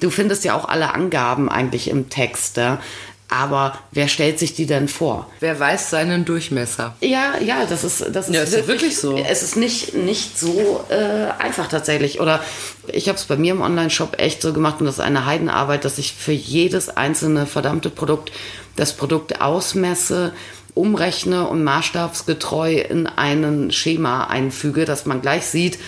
Du 0.00 0.10
findest 0.10 0.44
ja 0.44 0.56
auch 0.56 0.68
alle 0.68 0.92
Angaben 0.92 1.48
eigentlich 1.48 1.88
im 1.88 2.08
Text. 2.08 2.56
Ja? 2.56 2.80
Aber 3.28 3.78
wer 3.92 4.08
stellt 4.08 4.40
sich 4.40 4.54
die 4.54 4.66
denn 4.66 4.88
vor? 4.88 5.30
Wer 5.38 5.60
weiß 5.60 5.90
seinen 5.90 6.24
Durchmesser? 6.24 6.96
Ja, 7.00 7.34
ja, 7.38 7.64
das 7.64 7.84
ist 7.84 8.04
das 8.12 8.28
ist, 8.28 8.34
Ja, 8.34 8.42
ist 8.42 8.66
wirklich 8.66 8.96
so. 8.96 9.16
Es 9.16 9.44
ist 9.44 9.56
nicht 9.56 9.94
nicht 9.94 10.36
so 10.36 10.84
äh, 10.88 11.30
einfach 11.38 11.68
tatsächlich. 11.68 12.20
Oder 12.20 12.42
ich 12.88 13.08
habe 13.08 13.16
es 13.16 13.26
bei 13.26 13.36
mir 13.36 13.52
im 13.52 13.60
Online-Shop 13.60 14.18
echt 14.18 14.42
so 14.42 14.52
gemacht 14.52 14.80
und 14.80 14.86
das 14.86 14.96
ist 14.96 15.04
eine 15.04 15.26
Heidenarbeit, 15.26 15.84
dass 15.84 15.98
ich 15.98 16.12
für 16.12 16.32
jedes 16.32 16.88
einzelne 16.88 17.46
verdammte 17.46 17.88
Produkt 17.88 18.32
das 18.74 18.96
Produkt 18.96 19.40
ausmesse, 19.40 20.32
umrechne 20.74 21.46
und 21.46 21.64
maßstabsgetreu 21.64 22.74
in 22.74 23.06
ein 23.06 23.70
Schema 23.70 24.24
einfüge, 24.24 24.84
dass 24.84 25.06
man 25.06 25.20
gleich 25.20 25.46
sieht, 25.46 25.78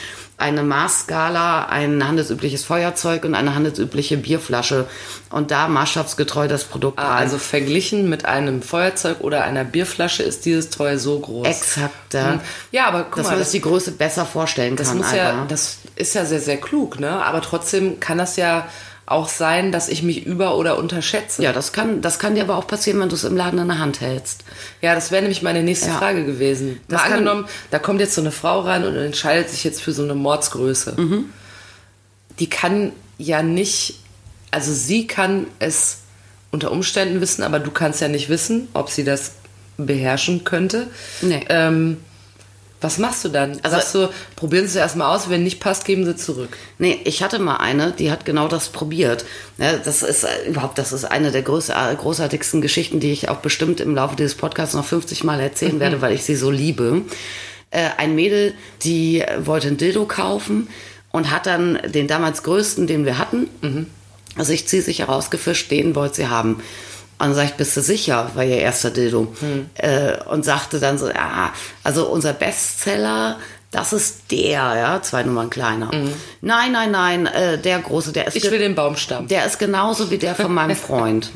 eine 0.43 0.65
Maßskala, 0.65 1.67
ein 1.67 2.07
handelsübliches 2.07 2.65
Feuerzeug 2.65 3.25
und 3.25 3.37
eine 3.37 3.55
handelsübliche 3.55 4.17
Bierflasche 4.17 4.87
und 5.31 5.53
da 5.53 5.69
maßstabsgetreu 5.69 6.49
das 6.49 6.65
Produkt 6.65 6.99
Ah, 6.99 7.15
also 7.15 7.39
verglichen 7.39 8.09
mit 8.09 8.25
einem 8.25 8.61
Feuerzeug 8.61 9.21
oder 9.21 9.45
einer 9.45 9.62
Bierflasche 9.62 10.25
ist 10.25 10.45
dieses 10.45 10.71
Toy 10.71 10.99
so 10.99 11.21
groß. 11.21 11.47
Exakt, 11.47 12.15
ja. 12.15 12.33
Hm. 12.33 12.41
Ja, 12.73 12.87
aber 12.89 13.05
guck 13.05 13.17
dass 13.17 13.27
mal, 13.27 13.31
man 13.33 13.39
das, 13.39 13.53
sich 13.53 13.62
die 13.62 13.69
Größe 13.69 13.93
besser 13.93 14.27
vorstellen 14.27 14.75
das 14.75 14.89
kann. 14.89 14.99
muss 14.99 15.12
ja, 15.12 15.47
das 15.49 15.79
ist 15.95 16.15
ja 16.15 16.25
sehr, 16.25 16.41
sehr 16.41 16.57
klug, 16.57 16.99
ne? 16.99 17.25
Aber 17.25 17.41
trotzdem 17.41 18.01
kann 18.01 18.19
das 18.19 18.37
ja 18.37 18.67
auch 19.12 19.28
sein, 19.28 19.71
dass 19.73 19.88
ich 19.88 20.02
mich 20.02 20.26
über- 20.26 20.57
oder 20.57 20.78
unterschätze. 20.78 21.42
Ja, 21.42 21.52
das 21.52 21.73
kann, 21.73 22.00
das 22.00 22.19
kann 22.19 22.35
dir 22.35 22.42
aber 22.42 22.57
auch 22.57 22.66
passieren, 22.66 22.99
wenn 23.00 23.09
du 23.09 23.14
es 23.14 23.25
im 23.25 23.37
Laden 23.37 23.59
in 23.59 23.69
der 23.69 23.78
Hand 23.78 24.00
hältst. 24.00 24.45
Ja, 24.81 24.95
das 24.95 25.11
wäre 25.11 25.23
nämlich 25.23 25.42
meine 25.42 25.62
nächste 25.62 25.88
Ja. 25.88 25.99
Frage 25.99 26.25
gewesen. 26.25 26.81
Das 26.88 27.02
Mal 27.02 27.12
angenommen, 27.12 27.47
da 27.71 27.78
kommt 27.78 28.00
jetzt 28.00 28.14
so 28.14 28.21
eine 28.21 28.33
Frau 28.33 28.61
rein 28.61 28.85
und 28.85 28.97
entscheidet 28.97 29.50
sich 29.50 29.62
jetzt 29.64 29.81
für 29.83 29.92
so 29.92 30.02
eine 30.02 30.14
Mordsgröße. 30.14 30.95
Mhm. 30.97 31.26
Die 32.38 32.49
kann 32.49 32.92
ja 33.19 33.42
nicht, 33.42 34.00
also 34.50 34.73
sie 34.73 35.07
kann 35.07 35.47
es 35.59 35.99
unter 36.50 36.71
Umständen 36.73 37.21
wissen, 37.21 37.42
aber 37.42 37.59
du 37.61 37.71
kannst 37.71 38.00
ja 38.00 38.09
nicht 38.09 38.28
wissen, 38.28 38.69
ob 38.75 38.90
sie 38.90 39.04
das 39.04 39.33
beherrschen 39.78 40.45
könnte. 40.45 40.88
Nee. 41.23 41.45
Ähm, 41.49 41.99
was 42.83 42.99
machst 42.99 43.25
du 43.25 43.29
dann? 43.29 43.59
Also- 43.62 43.77
Sagst 43.77 43.95
du, 43.95 44.09
probieren 44.37 44.65
Sie 44.65 44.71
es 44.71 44.77
erstmal 44.77 45.15
aus, 45.15 45.31
wenn 45.31 45.43
nicht 45.45 45.61
passt, 45.61 45.85
geben 45.85 46.05
Sie 46.05 46.17
zurück. 46.17 46.57
Nee, 46.79 47.01
ich 47.05 47.23
hatte 47.23 47.39
mal 47.39 47.57
eine, 47.57 47.93
die 47.93 48.11
hat 48.11 48.25
genau 48.25 48.49
das 48.49 48.69
probiert. 48.69 49.25
Ja, 49.59 49.77
das 49.77 50.03
ist 50.03 50.25
äh, 50.25 50.49
überhaupt, 50.49 50.79
das 50.79 50.93
ist 50.93 51.05
eine 51.05 51.31
der 51.31 51.41
äh, 51.41 51.95
großartigsten 51.97 52.61
Geschichten, 52.61 53.01
die 53.01 53.12
ich 53.12 53.29
auch 53.29 53.39
bestimmt 53.39 53.81
im 53.81 53.95
Laufe 53.95 54.17
dieses 54.17 54.35
Podcasts 54.35 54.75
noch 54.75 54.85
50 54.85 55.25
Mal 55.25 55.41
erzählen 55.41 55.81
werde, 55.81 56.01
weil 56.01 56.12
ich 56.12 56.25
sie 56.25 56.37
so 56.37 56.51
liebe. 56.51 57.03
Äh, 57.71 57.89
ein 57.97 58.15
Mädel, 58.15 58.55
die 58.83 59.25
wollte 59.39 59.69
ein 59.69 59.77
Dildo 59.77 60.05
kaufen 60.07 60.69
und 61.11 61.31
hat 61.31 61.47
dann 61.47 61.79
den 61.87 62.09
damals 62.09 62.43
größten, 62.43 62.87
den 62.87 63.05
wir 63.05 63.19
hatten, 63.19 63.49
also 64.37 64.53
ich 64.53 64.67
ziehe 64.67 64.83
sich 64.83 65.01
herausgefischt, 65.01 65.71
den 65.71 65.95
wollte 65.95 66.17
sie 66.17 66.29
haben. 66.29 66.62
Und 67.23 67.29
dann 67.29 67.35
sag 67.37 67.45
ich, 67.45 67.52
bist 67.52 67.76
du 67.76 67.81
sicher, 67.83 68.33
war 68.35 68.43
ihr 68.43 68.59
erster 68.59 68.91
Dildo. 68.91 69.33
Äh, 69.75 70.14
und 70.29 70.45
sagte 70.45 70.81
dann 70.81 70.99
so, 70.99 71.09
ja, 71.09 71.52
also 71.85 72.09
unser 72.09 72.33
Bestseller, 72.33 73.38
das 73.71 73.93
ist 73.93 74.31
der, 74.33 74.75
ja, 74.76 75.00
zwei 75.02 75.23
Nummern 75.23 75.49
kleiner. 75.49 75.88
Nein, 76.41 76.73
nein, 76.73 76.91
nein, 76.91 77.26
äh, 77.26 77.59
der 77.59 77.79
große, 77.79 78.12
der 78.12 78.26
ist, 78.26 78.35
Ich 78.35 78.50
will 78.50 78.59
den 78.59 78.75
Baumstamm. 78.75 79.29
der 79.29 79.47
ist 79.47 79.61
genauso 79.61 80.11
wie 80.11 80.19
der 80.19 80.35
von 80.35 80.52
meinem 80.52 80.75
Freund. 80.89 81.30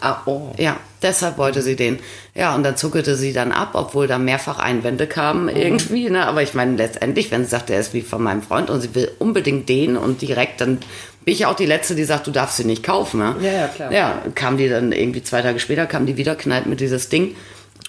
Ah, 0.00 0.18
oh. 0.26 0.52
Ja, 0.58 0.76
deshalb 1.02 1.38
wollte 1.38 1.62
sie 1.62 1.76
den. 1.76 1.98
Ja, 2.34 2.54
und 2.54 2.62
dann 2.62 2.76
zuckelte 2.76 3.16
sie 3.16 3.32
dann 3.32 3.52
ab, 3.52 3.70
obwohl 3.72 4.06
da 4.06 4.18
mehrfach 4.18 4.58
Einwände 4.58 5.06
kamen 5.06 5.48
irgendwie. 5.48 6.10
Ne? 6.10 6.26
Aber 6.26 6.42
ich 6.42 6.54
meine, 6.54 6.76
letztendlich, 6.76 7.30
wenn 7.30 7.44
sie 7.44 7.50
sagt, 7.50 7.68
der 7.68 7.80
ist 7.80 7.94
wie 7.94 8.02
von 8.02 8.22
meinem 8.22 8.42
Freund 8.42 8.70
und 8.70 8.80
sie 8.80 8.94
will 8.94 9.10
unbedingt 9.18 9.68
den 9.68 9.96
und 9.96 10.22
direkt, 10.22 10.60
dann 10.60 10.78
bin 11.24 11.34
ich 11.34 11.46
auch 11.46 11.56
die 11.56 11.66
Letzte, 11.66 11.94
die 11.94 12.04
sagt, 12.04 12.26
du 12.26 12.30
darfst 12.30 12.56
sie 12.56 12.64
nicht 12.64 12.82
kaufen. 12.82 13.20
Ne? 13.20 13.36
Ja, 13.40 13.52
ja, 13.52 13.68
klar. 13.68 13.92
Ja, 13.92 14.22
kam 14.34 14.58
die 14.58 14.68
dann 14.68 14.92
irgendwie 14.92 15.22
zwei 15.22 15.42
Tage 15.42 15.58
später, 15.58 15.86
kam 15.86 16.06
die 16.06 16.16
wieder, 16.16 16.36
knallt 16.36 16.66
mit 16.66 16.80
dieses 16.80 17.08
Ding 17.08 17.34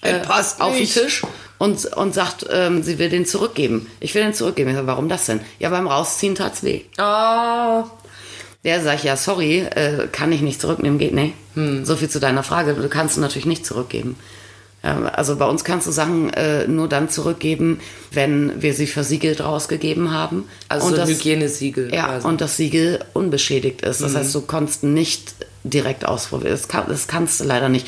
äh, 0.01 0.19
passt 0.19 0.61
auf 0.61 0.71
den 0.71 0.81
nicht. 0.81 0.93
Tisch 0.93 1.23
und, 1.57 1.85
und 1.85 2.13
sagt, 2.13 2.45
ähm, 2.51 2.83
sie 2.83 2.99
will 2.99 3.09
den 3.09 3.25
zurückgeben. 3.25 3.89
Ich 3.99 4.13
will 4.15 4.23
den 4.23 4.33
zurückgeben. 4.33 4.69
Ich 4.69 4.75
sag, 4.75 4.87
warum 4.87 5.09
das 5.09 5.25
denn? 5.25 5.39
Ja, 5.59 5.69
beim 5.69 5.87
Rausziehen 5.87 6.35
tat's 6.35 6.63
weh. 6.63 6.81
Ah, 6.97 7.85
Der 8.63 8.81
sagt, 8.81 9.03
ja, 9.03 9.15
sorry, 9.15 9.59
äh, 9.59 10.07
kann 10.11 10.31
ich 10.31 10.41
nicht 10.41 10.59
zurücknehmen, 10.59 10.99
geht 10.99 11.13
nicht. 11.13 11.33
So 11.83 11.95
viel 11.95 12.09
zu 12.09 12.19
deiner 12.19 12.43
Frage. 12.43 12.75
Du 12.75 12.87
kannst 12.87 13.17
natürlich 13.17 13.47
nicht 13.47 13.65
zurückgeben. 13.65 14.15
Also 14.83 15.35
bei 15.37 15.45
uns 15.45 15.63
kannst 15.63 15.87
du 15.87 15.91
Sachen 15.91 16.31
äh, 16.33 16.67
nur 16.67 16.87
dann 16.87 17.09
zurückgeben, 17.09 17.79
wenn 18.11 18.61
wir 18.61 18.73
sie 18.73 18.87
versiegelt 18.87 19.41
rausgegeben 19.41 20.11
haben. 20.11 20.45
also 20.69 20.87
und 20.87 20.91
so 20.91 20.97
das, 20.97 21.09
Hygienesiegel. 21.09 21.93
ja, 21.93 22.05
quasi. 22.05 22.27
und 22.27 22.41
das 22.41 22.57
Siegel 22.57 22.99
unbeschädigt 23.13 23.81
ist. 23.81 24.01
Das 24.01 24.15
heißt, 24.15 24.33
du 24.33 24.41
konntest 24.41 24.83
nicht 24.83 25.33
direkt 25.63 26.05
ausprobieren. 26.05 26.51
Das, 26.51 26.67
kann, 26.67 26.85
das 26.87 27.07
kannst 27.07 27.39
du 27.39 27.43
leider 27.43 27.69
nicht. 27.69 27.87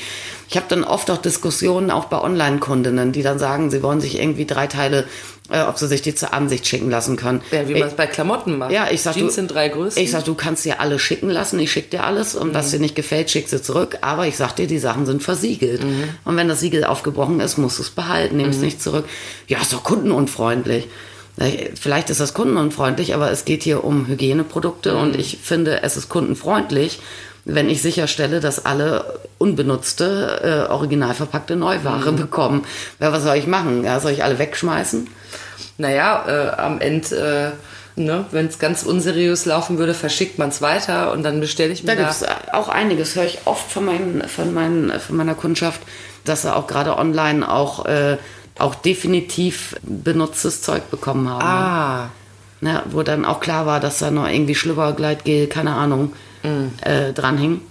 Ich 0.50 0.58
habe 0.58 0.66
dann 0.68 0.84
oft 0.84 1.12
auch 1.12 1.18
Diskussionen 1.18 1.92
auch 1.92 2.06
bei 2.06 2.20
Online-Kundinnen, 2.20 3.12
die 3.12 3.22
dann 3.22 3.38
sagen, 3.38 3.70
sie 3.70 3.84
wollen 3.84 4.02
sich 4.02 4.20
irgendwie 4.20 4.46
drei 4.46 4.66
Teile, 4.66 5.06
äh, 5.52 5.62
ob 5.62 5.78
sie 5.78 5.88
sich 5.88 6.02
die 6.02 6.16
zur 6.16 6.34
Ansicht 6.34 6.66
schicken 6.68 6.90
lassen 6.90 7.18
können. 7.18 7.42
Ja, 7.52 7.68
wie 7.68 7.74
man 7.74 7.88
es 7.88 7.94
bei 7.94 8.08
Klamotten 8.08 8.58
macht. 8.58 8.72
ja, 8.72 8.88
ich 8.90 9.04
sag, 9.04 9.14
Jeans 9.14 9.34
du, 9.34 9.36
sind 9.36 9.52
drei 9.54 9.70
Größen. 9.70 10.02
Ich 10.02 10.10
sag, 10.10 10.26
du 10.26 10.34
kannst 10.34 10.66
dir 10.66 10.80
alle 10.80 10.98
schicken 10.98 11.30
lassen, 11.30 11.60
ich 11.60 11.72
schick 11.72 11.92
dir 11.92 12.04
alles 12.04 12.34
und 12.34 12.56
was 12.56 12.72
dir 12.72 12.80
nicht 12.80 12.96
gefällt, 12.96 13.30
schick 13.30 13.48
sie 13.48 13.62
zurück. 13.62 14.00
Aber 14.02 14.26
ich 14.26 14.38
sag 14.38 14.56
dir, 14.56 14.66
die 14.66 14.80
Sachen 14.80 15.06
sind 15.06 15.22
versiegelt. 15.22 15.82
Und 16.26 16.36
wenn 16.36 16.48
das 16.48 16.62
Siegel 16.62 16.84
aufgebrochen 16.84 17.40
ist, 17.42 17.58
musst 17.58 17.78
du 17.78 17.84
es 17.84 17.92
behalten, 17.92 18.38
nimm 18.38 18.50
es 18.50 18.58
nicht 18.58 18.82
zurück. 18.82 19.06
Ja, 19.48 19.60
ist 19.62 19.72
doch 19.72 19.84
kundenunfreundlich. 19.84 20.88
Vielleicht 21.80 22.10
ist 22.10 22.20
das 22.20 22.34
kundenunfreundlich, 22.34 23.14
aber 23.14 23.32
es 23.32 23.46
geht 23.46 23.64
hier 23.64 23.84
um 23.84 24.08
Hygieneprodukte 24.08 24.98
und 24.98 25.16
ich 25.16 25.38
finde, 25.42 25.84
es 25.84 25.96
ist 25.96 26.10
kundenfreundlich, 26.10 27.00
wenn 27.56 27.70
ich 27.70 27.82
sicherstelle, 27.82 28.40
dass 28.40 28.66
alle 28.66 29.20
unbenutzte, 29.38 30.66
äh, 30.68 30.72
original 30.72 31.14
verpackte 31.14 31.56
Neuware 31.56 32.12
bekommen. 32.12 32.66
Ja, 33.00 33.12
was 33.12 33.24
soll 33.24 33.38
ich 33.38 33.48
machen? 33.48 33.84
Ja, 33.84 34.00
soll 34.00 34.12
ich 34.12 34.24
alle 34.24 34.40
wegschmeißen? 34.40 35.08
naja, 35.78 36.26
äh, 36.28 36.50
am 36.62 36.82
Ende, 36.82 37.56
äh, 37.96 38.02
ne, 38.02 38.26
wenn 38.32 38.48
es 38.48 38.60
ganz 38.60 38.84
unseriös 38.84 39.46
laufen 39.46 39.78
würde, 39.78 39.94
verschickt 39.94 40.38
man 40.38 40.50
es 40.50 40.62
weiter 40.62 41.12
und 41.14 41.24
dann 41.24 41.40
bestelle 41.40 41.72
ich 41.72 41.84
mir 41.84 41.88
Da 41.88 41.96
da. 41.96 42.02
gibt 42.02 42.12
es 42.12 42.26
auch 42.54 42.68
einiges, 42.68 43.16
höre 43.16 43.24
ich 43.26 43.40
oft 43.46 43.72
von, 43.72 43.86
meinen, 43.86 44.28
von, 44.28 44.54
meinen, 44.54 45.00
von 45.00 45.16
meiner 45.16 45.36
Kundschaft, 45.36 45.80
dass 46.26 46.42
sie 46.42 46.54
auch 46.54 46.68
gerade 46.68 46.98
online 46.98 47.50
auch, 47.50 47.86
äh, 47.86 48.18
auch 48.58 48.76
definitiv 48.76 49.76
benutztes 49.84 50.62
Zeug 50.62 50.90
bekommen 50.92 51.30
haben. 51.30 51.42
ah, 51.44 52.10
Ne, 52.62 52.84
wo 52.92 53.04
dann 53.04 53.24
auch 53.24 53.40
klar 53.40 53.66
war, 53.66 53.80
dass 53.80 54.00
da 54.00 54.12
noch 54.12 54.28
irgendwie 54.28 54.54
Schlüppergleitgel, 54.54 55.48
keine 55.48 55.76
Ahnung, 55.76 56.12
äh, 56.44 57.14
dran 57.14 57.38
hing. 57.38 57.62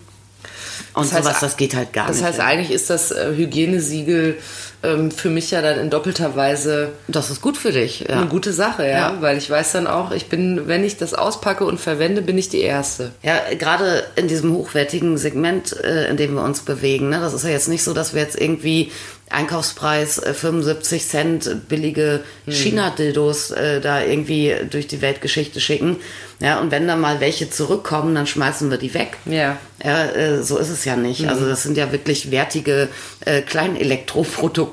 Und 0.94 1.04
Das 1.06 1.12
heißt, 1.12 1.24
sowas, 1.24 1.40
das 1.40 1.56
geht 1.56 1.74
halt 1.74 1.92
gar 1.92 2.06
das 2.08 2.16
nicht. 2.16 2.26
heißt, 2.26 2.40
eigentlich 2.40 2.70
ist 2.70 2.90
das 2.90 3.10
äh, 3.10 3.32
Hygienesiegel 3.36 4.38
ähm, 4.82 5.10
für 5.10 5.28
mich 5.28 5.50
ja 5.50 5.60
dann 5.60 5.78
in 5.78 5.90
doppelter 5.90 6.36
Weise 6.36 6.90
das 7.08 7.30
ist 7.30 7.40
gut 7.40 7.56
für 7.56 7.72
dich. 7.72 8.00
Ja. 8.08 8.18
eine 8.18 8.26
gute 8.26 8.52
Sache, 8.52 8.84
ja? 8.84 9.12
Ja. 9.12 9.16
Weil 9.20 9.38
ich 9.38 9.50
weiß 9.50 9.72
dann 9.72 9.86
auch, 9.86 10.12
ich 10.12 10.26
bin, 10.26 10.68
wenn 10.68 10.84
ich 10.84 10.96
das 10.96 11.14
auspacke 11.14 11.64
und 11.64 11.80
verwende, 11.80 12.22
bin 12.22 12.38
ich 12.38 12.48
die 12.48 12.60
Erste. 12.60 13.12
Ja, 13.22 13.40
gerade 13.58 14.04
in 14.16 14.28
diesem 14.28 14.52
hochwertigen 14.52 15.18
Segment, 15.18 15.76
äh, 15.82 16.08
in 16.08 16.16
dem 16.16 16.34
wir 16.34 16.42
uns 16.42 16.60
bewegen. 16.60 17.08
Ne? 17.08 17.20
Das 17.20 17.34
ist 17.34 17.44
ja 17.44 17.50
jetzt 17.50 17.68
nicht 17.68 17.82
so, 17.82 17.94
dass 17.94 18.14
wir 18.14 18.22
jetzt 18.22 18.40
irgendwie 18.40 18.92
Einkaufspreis 19.30 20.18
äh, 20.18 20.32
75 20.32 21.06
Cent 21.06 21.68
billige 21.68 22.20
China-Dildos 22.46 23.50
äh, 23.50 23.80
da 23.80 24.02
irgendwie 24.02 24.54
durch 24.70 24.86
die 24.86 25.02
Weltgeschichte 25.02 25.60
schicken. 25.60 25.96
Ja, 26.40 26.60
und 26.60 26.70
wenn 26.70 26.86
da 26.86 26.94
mal 26.94 27.20
welche 27.20 27.50
zurückkommen, 27.50 28.14
dann 28.14 28.26
schmeißen 28.26 28.70
wir 28.70 28.78
die 28.78 28.94
weg. 28.94 29.16
Ja. 29.24 29.58
Ja, 29.84 30.04
äh, 30.06 30.42
so 30.42 30.56
ist 30.58 30.70
es 30.70 30.84
ja 30.84 30.96
nicht. 30.96 31.28
Also 31.28 31.46
das 31.46 31.62
sind 31.62 31.76
ja 31.76 31.92
wirklich 31.92 32.30
wertige 32.30 32.88
äh, 33.24 33.42
Kleinelektroprodukte. 33.42 34.67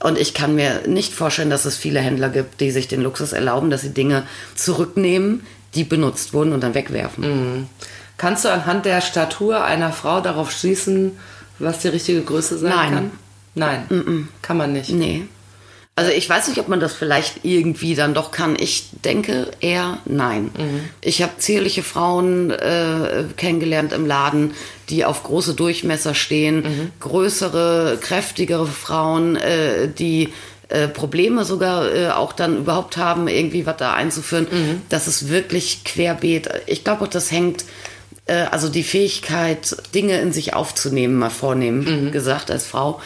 Und 0.00 0.18
ich 0.18 0.34
kann 0.34 0.54
mir 0.54 0.86
nicht 0.86 1.14
vorstellen, 1.14 1.50
dass 1.50 1.64
es 1.64 1.76
viele 1.76 2.00
Händler 2.00 2.28
gibt, 2.28 2.60
die 2.60 2.70
sich 2.70 2.88
den 2.88 3.02
Luxus 3.02 3.32
erlauben, 3.32 3.70
dass 3.70 3.82
sie 3.82 3.94
Dinge 3.94 4.24
zurücknehmen, 4.54 5.46
die 5.74 5.84
benutzt 5.84 6.34
wurden 6.34 6.52
und 6.52 6.62
dann 6.62 6.74
wegwerfen. 6.74 7.68
Kannst 8.18 8.44
du 8.44 8.52
anhand 8.52 8.84
der 8.84 9.00
Statur 9.00 9.64
einer 9.64 9.92
Frau 9.92 10.20
darauf 10.20 10.52
schließen, 10.52 11.18
was 11.58 11.80
die 11.80 11.88
richtige 11.88 12.22
Größe 12.22 12.58
sein 12.58 12.70
Nein. 12.70 12.92
kann? 12.92 13.10
Nein, 13.54 14.28
kann 14.40 14.56
man 14.56 14.72
nicht. 14.72 14.90
Nee. 14.90 15.24
Also 15.94 16.10
ich 16.10 16.26
weiß 16.26 16.48
nicht, 16.48 16.58
ob 16.58 16.68
man 16.68 16.80
das 16.80 16.94
vielleicht 16.94 17.44
irgendwie 17.44 17.94
dann 17.94 18.14
doch 18.14 18.30
kann. 18.30 18.56
Ich 18.58 18.86
denke 19.04 19.50
eher 19.60 19.98
nein. 20.06 20.50
Ich 21.02 21.22
habe 21.22 21.32
zierliche 21.36 21.82
Frauen 21.82 22.50
äh, 22.50 23.24
kennengelernt 23.36 23.92
im 23.92 24.06
Laden, 24.06 24.52
die 24.88 25.04
auf 25.04 25.22
große 25.22 25.52
Durchmesser 25.52 26.14
stehen, 26.14 26.90
größere, 27.00 27.98
kräftigere 28.00 28.66
Frauen, 28.66 29.36
äh, 29.36 29.88
die 29.88 30.30
äh, 30.70 30.88
Probleme 30.88 31.44
sogar 31.44 31.94
äh, 31.94 32.08
auch 32.08 32.32
dann 32.32 32.56
überhaupt 32.56 32.96
haben, 32.96 33.28
irgendwie 33.28 33.66
was 33.66 33.76
da 33.76 33.92
einzuführen. 33.92 34.46
Das 34.88 35.06
ist 35.06 35.28
wirklich 35.28 35.84
querbeet. 35.84 36.48
Ich 36.66 36.84
glaube 36.84 37.04
auch, 37.04 37.08
das 37.08 37.30
hängt 37.30 37.66
äh, 38.24 38.44
also 38.50 38.70
die 38.70 38.82
Fähigkeit, 38.82 39.76
Dinge 39.94 40.18
in 40.22 40.32
sich 40.32 40.54
aufzunehmen, 40.54 41.18
mal 41.18 41.28
vornehmen 41.28 42.10
gesagt 42.12 42.50
als 42.50 42.66
Frau, 42.66 43.02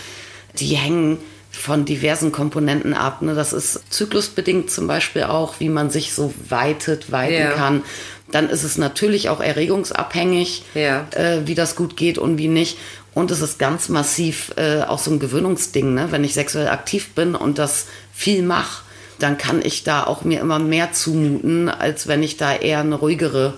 die 0.61 0.77
hängen 0.77 1.19
von 1.57 1.85
diversen 1.85 2.33
Komponenten 2.33 2.95
ab. 2.95 3.23
Ne? 3.23 3.35
Das 3.35 3.53
ist 3.53 3.81
zyklusbedingt 3.93 4.71
zum 4.71 4.87
Beispiel 4.87 5.25
auch, 5.25 5.61
wie 5.61 5.69
man 5.69 5.91
sich 5.91 6.13
so 6.15 6.33
weitet, 6.49 7.11
weiten 7.13 7.35
Ja. 7.35 7.51
kann. 7.53 7.83
Dann 8.31 8.49
ist 8.51 8.65
es 8.65 8.77
natürlich 8.79 9.29
auch 9.29 9.41
erregungsabhängig, 9.41 10.65
Ja. 10.75 11.07
äh, 11.13 11.47
wie 11.47 11.55
das 11.55 11.77
gut 11.77 11.97
geht 11.97 12.19
und 12.19 12.39
wie 12.39 12.49
nicht. 12.49 12.79
Und 13.15 13.31
es 13.31 13.41
ist 13.41 13.59
ganz 13.59 13.89
massiv 13.89 14.53
äh, 14.57 14.83
auch 14.83 14.99
so 14.99 15.11
ein 15.11 15.19
Gewöhnungsding. 15.19 15.95
Ne? 15.95 16.09
Wenn 16.11 16.25
ich 16.25 16.35
sexuell 16.35 16.69
aktiv 16.69 17.11
bin 17.15 17.35
und 17.35 17.59
das 17.59 17.87
viel 18.13 18.43
mache, 18.43 18.83
dann 19.19 19.39
kann 19.39 19.63
ich 19.65 19.85
da 19.85 20.05
auch 20.05 20.25
mir 20.25 20.41
immer 20.41 20.59
mehr 20.59 20.93
zumuten, 20.93 21.69
als 21.71 22.07
wenn 22.09 22.23
ich 22.23 22.37
da 22.37 22.55
eher 22.55 22.81
eine 22.81 22.97
ruhigere 22.97 23.55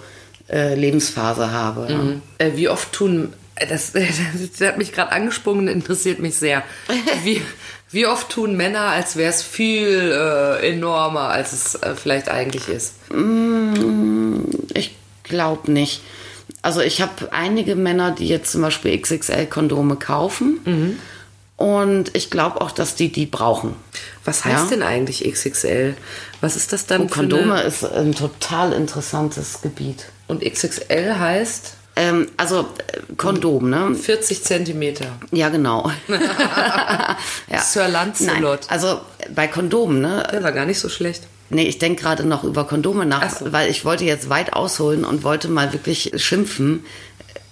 äh, 0.49 0.75
Lebensphase 0.77 1.51
habe. 1.51 2.21
Ja. 2.39 2.47
Äh, 2.47 2.57
wie 2.57 2.69
oft 2.69 2.93
tun, 2.93 3.33
äh, 3.57 3.67
das, 3.67 3.93
das 3.93 4.67
hat 4.69 4.79
mich 4.79 4.93
gerade 4.93 5.11
angesprungen, 5.11 5.67
interessiert 5.67 6.21
mich 6.21 6.37
sehr. 6.37 6.63
Wie, 7.25 7.43
wie 7.91 8.07
oft 8.07 8.29
tun 8.31 8.57
Männer, 8.57 8.81
als 8.91 9.17
wäre 9.17 9.31
es 9.31 9.43
viel 9.43 10.13
äh, 10.13 10.71
enormer, 10.73 11.29
als 11.31 11.53
es 11.53 11.75
äh, 11.77 11.95
vielleicht 11.95 12.29
eigentlich 12.29 12.69
ist? 12.69 12.95
Ich 14.75 14.95
glaube 15.25 15.73
nicht. 15.73 16.03
Also 16.63 16.81
ich 16.81 17.01
habe 17.01 17.33
einige 17.33 17.77
Männer, 17.77 18.11
die 18.11 18.29
jetzt 18.29 18.53
zum 18.53 18.63
Beispiel 18.63 18.99
XXL-Kondome 18.99 19.97
kaufen. 19.97 20.99
Und 21.57 22.15
ich 22.15 22.31
glaube 22.31 22.61
auch, 22.61 22.71
dass 22.71 22.95
die 22.95 23.11
die 23.11 23.27
brauchen. 23.27 23.75
Was 24.25 24.45
heißt 24.45 24.65
Ja. 24.65 24.77
denn 24.77 24.83
eigentlich 24.83 25.25
XXL? 25.31 25.95
Was 26.41 26.55
ist 26.57 26.73
das 26.73 26.87
dann 26.87 27.09
für 27.09 27.15
Kondome 27.17 27.63
ist 27.63 27.85
ein 27.85 28.15
total 28.15 28.73
interessantes 28.73 29.61
Gebiet. 29.63 30.07
Und 30.29 30.43
XXL 30.45 31.17
heißt 31.19 31.75
Ähm, 31.99 32.29
also 32.37 32.61
äh, 32.61 32.65
Kondom, 33.17 33.69
ne? 33.69 33.93
40 33.95 34.45
Zentimeter. 34.45 35.07
Ja, 35.33 35.49
genau. 35.49 35.91
ja. 37.51 37.61
Sir 37.61 37.89
Lancelot. 37.89 38.41
Nein, 38.41 38.59
also 38.69 39.01
bei 39.35 39.49
Kondomen, 39.49 40.01
ne? 40.01 40.25
Der 40.31 40.45
war 40.45 40.53
gar 40.53 40.65
nicht 40.65 40.79
so 40.79 40.89
schlecht. 40.89 41.25
Nee, 41.51 41.65
ich 41.65 41.79
denke 41.79 42.03
gerade 42.03 42.25
noch 42.25 42.45
über 42.45 42.65
Kondome 42.67 43.05
nach, 43.05 43.23
Ach 43.25 43.37
so. 43.37 43.53
weil 43.53 43.69
ich 43.69 43.85
wollte 43.85 44.05
jetzt 44.05 44.29
weit 44.29 44.53
ausholen 44.53 45.05
und 45.05 45.25
wollte 45.25 45.49
mal 45.49 45.73
wirklich 45.73 46.13
schimpfen, 46.17 46.85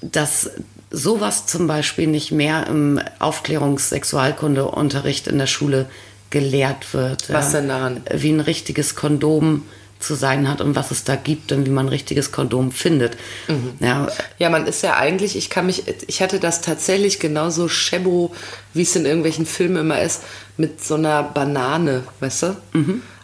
dass 0.01 0.51
sowas 0.93 1.47
zum 1.47 1.67
Beispiel 1.67 2.07
nicht 2.07 2.31
mehr 2.31 2.69
im 2.69 3.01
Aufklärungs-Sexualkundeunterricht 3.19 5.27
in 5.27 5.39
der 5.39 5.49
Schule 5.49 5.87
gelehrt 6.31 6.95
wird. 6.95 7.33
Was 7.33 7.51
denn 7.51 7.67
daran? 7.69 8.03
Wie 8.13 8.31
ein 8.31 8.41
richtiges 8.41 8.95
Kondom 8.95 9.65
zu 9.99 10.15
sein 10.15 10.49
hat 10.49 10.61
und 10.61 10.77
was 10.77 10.91
es 10.91 11.05
da 11.05 11.17
gibt 11.17 11.53
und 11.53 11.67
wie 11.67 11.71
man 11.71 11.87
ein 11.87 11.91
richtiges 11.91 12.33
Kondom 12.33 12.71
findet. 12.73 13.17
Mhm. 13.49 13.75
Ja, 13.81 14.09
Ja, 14.39 14.51
man 14.51 14.67
ist 14.67 14.83
ja 14.83 14.97
eigentlich, 14.97 15.37
ich 15.37 15.51
kann 15.51 15.67
mich, 15.67 15.85
ich 16.07 16.23
hatte 16.23 16.39
das 16.39 16.61
tatsächlich 16.61 17.19
genauso 17.19 17.69
Schebo, 17.69 18.35
wie 18.75 18.83
es 18.83 18.95
in 18.95 19.07
irgendwelchen 19.07 19.47
Filmen 19.47 19.77
immer 19.77 20.01
ist, 20.03 20.23
mit 20.57 20.85
so 20.85 20.95
einer 20.95 21.23
Banane, 21.23 22.03
weißt 22.21 22.43
du? 22.43 22.57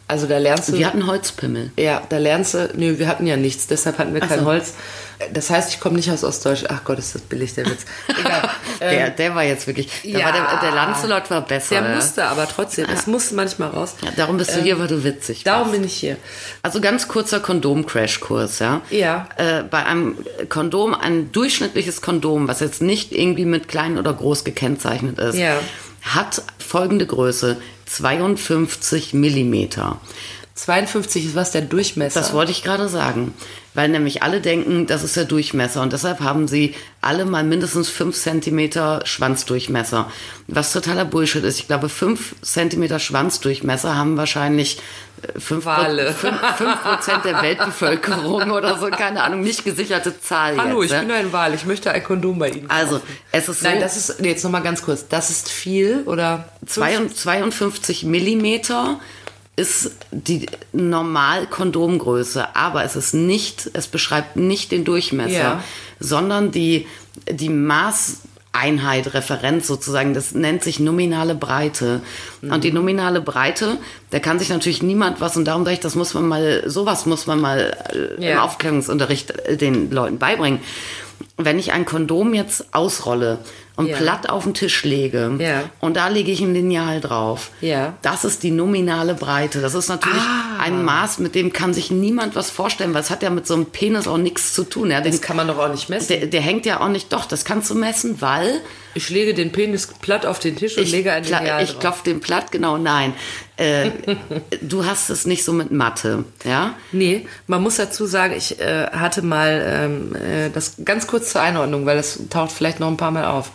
Also 0.09 0.27
da 0.27 0.39
lernst 0.39 0.69
du. 0.69 0.79
wir 0.79 0.87
hatten 0.87 1.07
Holzpimmel. 1.07 1.73
ja, 1.79 2.03
da 2.09 2.19
lernst 2.19 2.55
du, 2.55 2.71
nö, 2.77 2.99
wir 2.99 3.09
hatten 3.09 3.27
ja 3.27 3.37
nichts, 3.37 3.67
deshalb 3.67 3.99
hatten 3.99 4.13
wir 4.13 4.21
kein 4.21 4.41
so. 4.41 4.45
Holz. 4.47 4.75
Das 5.33 5.51
heißt, 5.51 5.71
ich 5.73 5.81
komme 5.81 5.97
nicht 5.97 6.11
aus 6.11 6.25
Ostdeutsch. 6.25 6.65
Ach 6.69 6.85
Gott, 6.85 6.99
ist 6.99 7.15
das 7.15 7.23
billig, 7.23 7.55
der 7.55 7.67
Witz. 7.67 7.85
Egal. 8.09 8.51
Der, 8.81 9.11
der 9.11 9.35
war 9.35 9.45
jetzt 9.45 9.67
wirklich, 9.67 9.89
ja. 10.03 10.25
war 10.25 10.33
der, 10.33 10.61
der 10.61 10.73
Lancelot 10.73 11.31
war 11.31 11.43
besser. 11.43 11.81
Der 11.81 11.95
musste 11.95 12.25
aber 12.25 12.49
trotzdem, 12.49 12.87
es 12.93 13.07
musste 13.07 13.35
manchmal 13.35 13.71
raus. 13.71 13.95
Ja, 14.03 14.11
darum 14.17 14.37
bist 14.39 14.55
du 14.57 14.61
hier, 14.61 14.79
weil 14.79 14.89
du 14.89 15.05
witzig 15.05 15.45
Darum 15.45 15.69
bist. 15.71 15.81
bin 15.81 15.87
ich 15.87 15.95
hier. 15.95 16.17
Also 16.63 16.81
ganz 16.81 17.07
kurzer 17.09 17.41
Kondom-Crashkurs, 17.41 18.59
ja. 18.59 18.81
Ja. 18.91 19.29
Äh, 19.37 19.63
bei 19.63 19.85
einem 19.85 20.17
Kondom, 20.49 20.95
ein 20.95 21.31
durchschnittliches 21.33 22.01
Kondom, 22.03 22.49
was 22.49 22.61
jetzt 22.61 22.83
nicht 22.83 23.13
irgendwie 23.13 23.45
mit 23.45 23.69
klein 23.69 23.99
oder 23.99 24.13
groß 24.13 24.45
gekennzeichnet 24.45 25.19
ist, 25.19 25.37
Ja. 25.39 25.55
hat 26.03 26.43
folgende 26.59 27.07
Größe: 27.07 27.57
52 27.87 29.15
Millimeter. 29.15 30.01
52 30.63 31.27
ist 31.27 31.35
was 31.35 31.51
der 31.51 31.63
Durchmesser. 31.63 32.21
Das 32.21 32.33
wollte 32.33 32.53
ich 32.53 32.63
gerade 32.63 32.89
sagen. 32.89 33.35
Weil 33.75 33.89
nämlich 33.89 34.23
alle 34.23 34.41
denken, 34.41 34.87
das 34.87 35.03
ist 35.03 35.17
der 35.17 35.25
Durchmesser. 35.25 35.83
Und 35.83 35.93
deshalb 35.93 36.21
haben 36.21 36.47
sie 36.47 36.75
alle 37.01 37.25
mal 37.25 37.43
mindestens 37.43 37.89
5 37.89 38.17
Zentimeter 38.17 39.01
Schwanzdurchmesser. 39.05 40.11
Was 40.47 40.73
totaler 40.73 41.05
Bullshit 41.05 41.43
ist. 41.43 41.59
Ich 41.59 41.67
glaube, 41.67 41.89
5 41.89 42.37
Zentimeter 42.43 43.01
Schwanzdurchmesser 43.01 43.97
haben 43.97 44.17
wahrscheinlich 44.17 44.79
5, 45.37 45.65
Wale. 45.65 46.15
Prozent 46.83 47.25
der 47.25 47.43
Weltbevölkerung 47.43 48.51
oder 48.53 48.79
so. 48.79 48.87
Keine 48.87 49.25
Ahnung, 49.25 49.41
nicht 49.41 49.65
gesicherte 49.65 50.21
Zahl 50.21 50.57
Hallo, 50.59 50.83
jetzt. 50.83 50.93
ich 50.93 51.01
ne? 51.01 51.07
bin 51.07 51.17
ein 51.17 51.33
Wal, 51.33 51.55
ich 51.55 51.65
möchte 51.65 51.91
ein 51.91 52.05
Kondom 52.05 52.39
bei 52.39 52.51
Ihnen. 52.51 52.71
Also, 52.71 53.01
es 53.31 53.49
ist 53.49 53.61
so, 53.61 53.67
Nein, 53.67 53.81
das 53.81 53.97
ist, 53.97 54.21
nee, 54.21 54.29
jetzt 54.29 54.45
nochmal 54.45 54.63
ganz 54.63 54.83
kurz, 54.83 55.09
das 55.09 55.31
ist 55.31 55.49
viel 55.49 56.03
oder? 56.07 56.49
52 56.67 58.05
Millimeter 58.05 59.01
ist 59.57 59.93
die 60.11 60.47
Normal-Kondomgröße, 60.73 62.55
aber 62.57 62.85
es 62.85 62.97
ist 62.97 63.15
nicht, 63.15 63.71
es 63.75 63.87
beschreibt 63.87 64.37
nicht 64.37 64.73
den 64.73 64.85
Durchmesser, 64.85 65.33
Ja. 65.33 65.65
sondern 66.01 66.51
die, 66.51 66.87
die 67.31 67.49
Maßeinheit, 67.51 69.13
Referenz 69.15 69.67
sozusagen, 69.67 70.15
das 70.15 70.33
nennt 70.33 70.63
sich 70.65 70.81
nominale 70.81 71.35
Breite. 71.35 72.01
Und 72.43 72.65
die 72.65 72.73
nominale 72.73 73.21
Breite, 73.21 73.79
da 74.11 74.19
kann 74.21 74.39
sich 74.39 74.49
natürlich 74.49 74.83
niemand 74.83 75.21
was, 75.21 75.37
und 75.37 75.45
darum 75.45 75.65
sage 75.65 75.75
ich, 75.75 75.81
das 75.81 75.95
muss 75.95 76.15
man 76.15 76.27
mal, 76.27 76.63
sowas 76.67 77.07
muss 77.07 77.27
man 77.27 77.41
mal 77.41 77.77
äh, 77.93 78.15
im 78.17 78.23
Ja. 78.23 78.43
Aufklärungsunterricht 78.45 79.31
äh, 79.33 79.57
den 79.57 79.91
Leuten 79.91 80.19
beibringen. 80.19 80.61
Wenn 81.37 81.59
ich 81.59 81.73
ein 81.73 81.85
Kondom 81.85 82.35
jetzt 82.35 82.75
ausrolle 82.75 83.39
und 83.77 83.87
Ja. 83.87 83.97
platt 83.97 84.29
auf 84.29 84.45
den 84.45 84.55
Tisch 84.55 84.85
lege 84.85 85.37
Ja. 85.39 85.65
und 85.81 85.97
da 85.97 86.09
lege 86.09 86.31
ich 86.31 86.41
ein 86.41 86.53
Lineal 86.55 87.01
drauf. 87.01 87.51
Ja. 87.61 87.95
Das 88.03 88.25
ist 88.25 88.43
die 88.43 88.51
nominale 88.51 89.15
Breite. 89.15 89.61
Das 89.61 89.75
ist 89.75 89.89
natürlich 89.89 90.21
Ah. 90.23 90.63
ein 90.63 90.85
Maß, 90.85 91.19
mit 91.19 91.35
dem 91.35 91.53
kann 91.53 91.73
sich 91.75 91.91
niemand 91.91 92.35
was 92.37 92.51
vorstellen, 92.51 92.93
weil 92.95 93.01
es 93.03 93.11
hat 93.11 93.23
ja 93.23 93.31
mit 93.31 93.47
so 93.47 93.55
einem 93.55 93.67
Penis 93.67 94.07
auch 94.07 94.19
nichts 94.19 94.53
zu 94.55 94.65
tun. 94.65 94.91
Ja, 94.91 95.01
den, 95.01 95.13
Das 95.13 95.23
kann 95.23 95.37
man 95.37 95.49
doch 95.49 95.59
auch 95.59 95.71
nicht 95.71 95.89
messen. 95.89 96.09
der, 96.09 96.27
der 96.27 96.41
hängt 96.41 96.67
ja 96.67 96.81
auch 96.81 96.89
nicht, 96.89 97.13
doch, 97.13 97.25
das 97.25 97.45
kannst 97.45 97.71
du 97.71 97.75
messen, 97.75 98.21
weil 98.21 98.61
Ich 98.95 99.09
lege 99.11 99.33
den 99.35 99.53
Penis 99.53 99.87
platt 99.87 100.27
auf 100.27 100.39
den 100.39 100.57
Tisch 100.57 100.77
und 100.77 100.89
lege 100.91 101.13
ein 101.13 101.25
kla- 101.25 101.39
Lineal 101.41 101.63
ich 101.65 101.79
klopfe 101.79 102.05
den 102.05 102.21
platt, 102.21 102.53
genau, 102.53 102.77
nein. 102.79 103.15
Äh, 103.57 103.91
du 104.63 104.85
hast 104.85 105.09
es 105.11 105.27
nicht 105.27 105.45
so 105.45 105.53
mit 105.53 105.71
Mathe, 105.71 106.25
ja? 106.45 106.75
Nee, 106.93 107.27
man 107.47 107.63
muss 107.63 107.77
dazu 107.77 108.07
sagen, 108.07 108.35
ich 108.37 108.61
äh, 108.61 108.87
hatte 108.93 109.23
mal 109.23 109.63
ähm, 109.67 110.15
äh, 110.17 110.51
das 110.51 110.75
ganz 110.85 111.07
kurz 111.07 111.31
zur 111.33 111.41
Einordnung, 111.41 111.87
weil 111.87 111.97
das 111.97 112.19
taucht 112.31 112.53
vielleicht 112.53 112.81
noch 112.81 112.89
ein 112.89 112.97
paar 112.97 113.11
Mal 113.13 113.25
auf. 113.27 113.51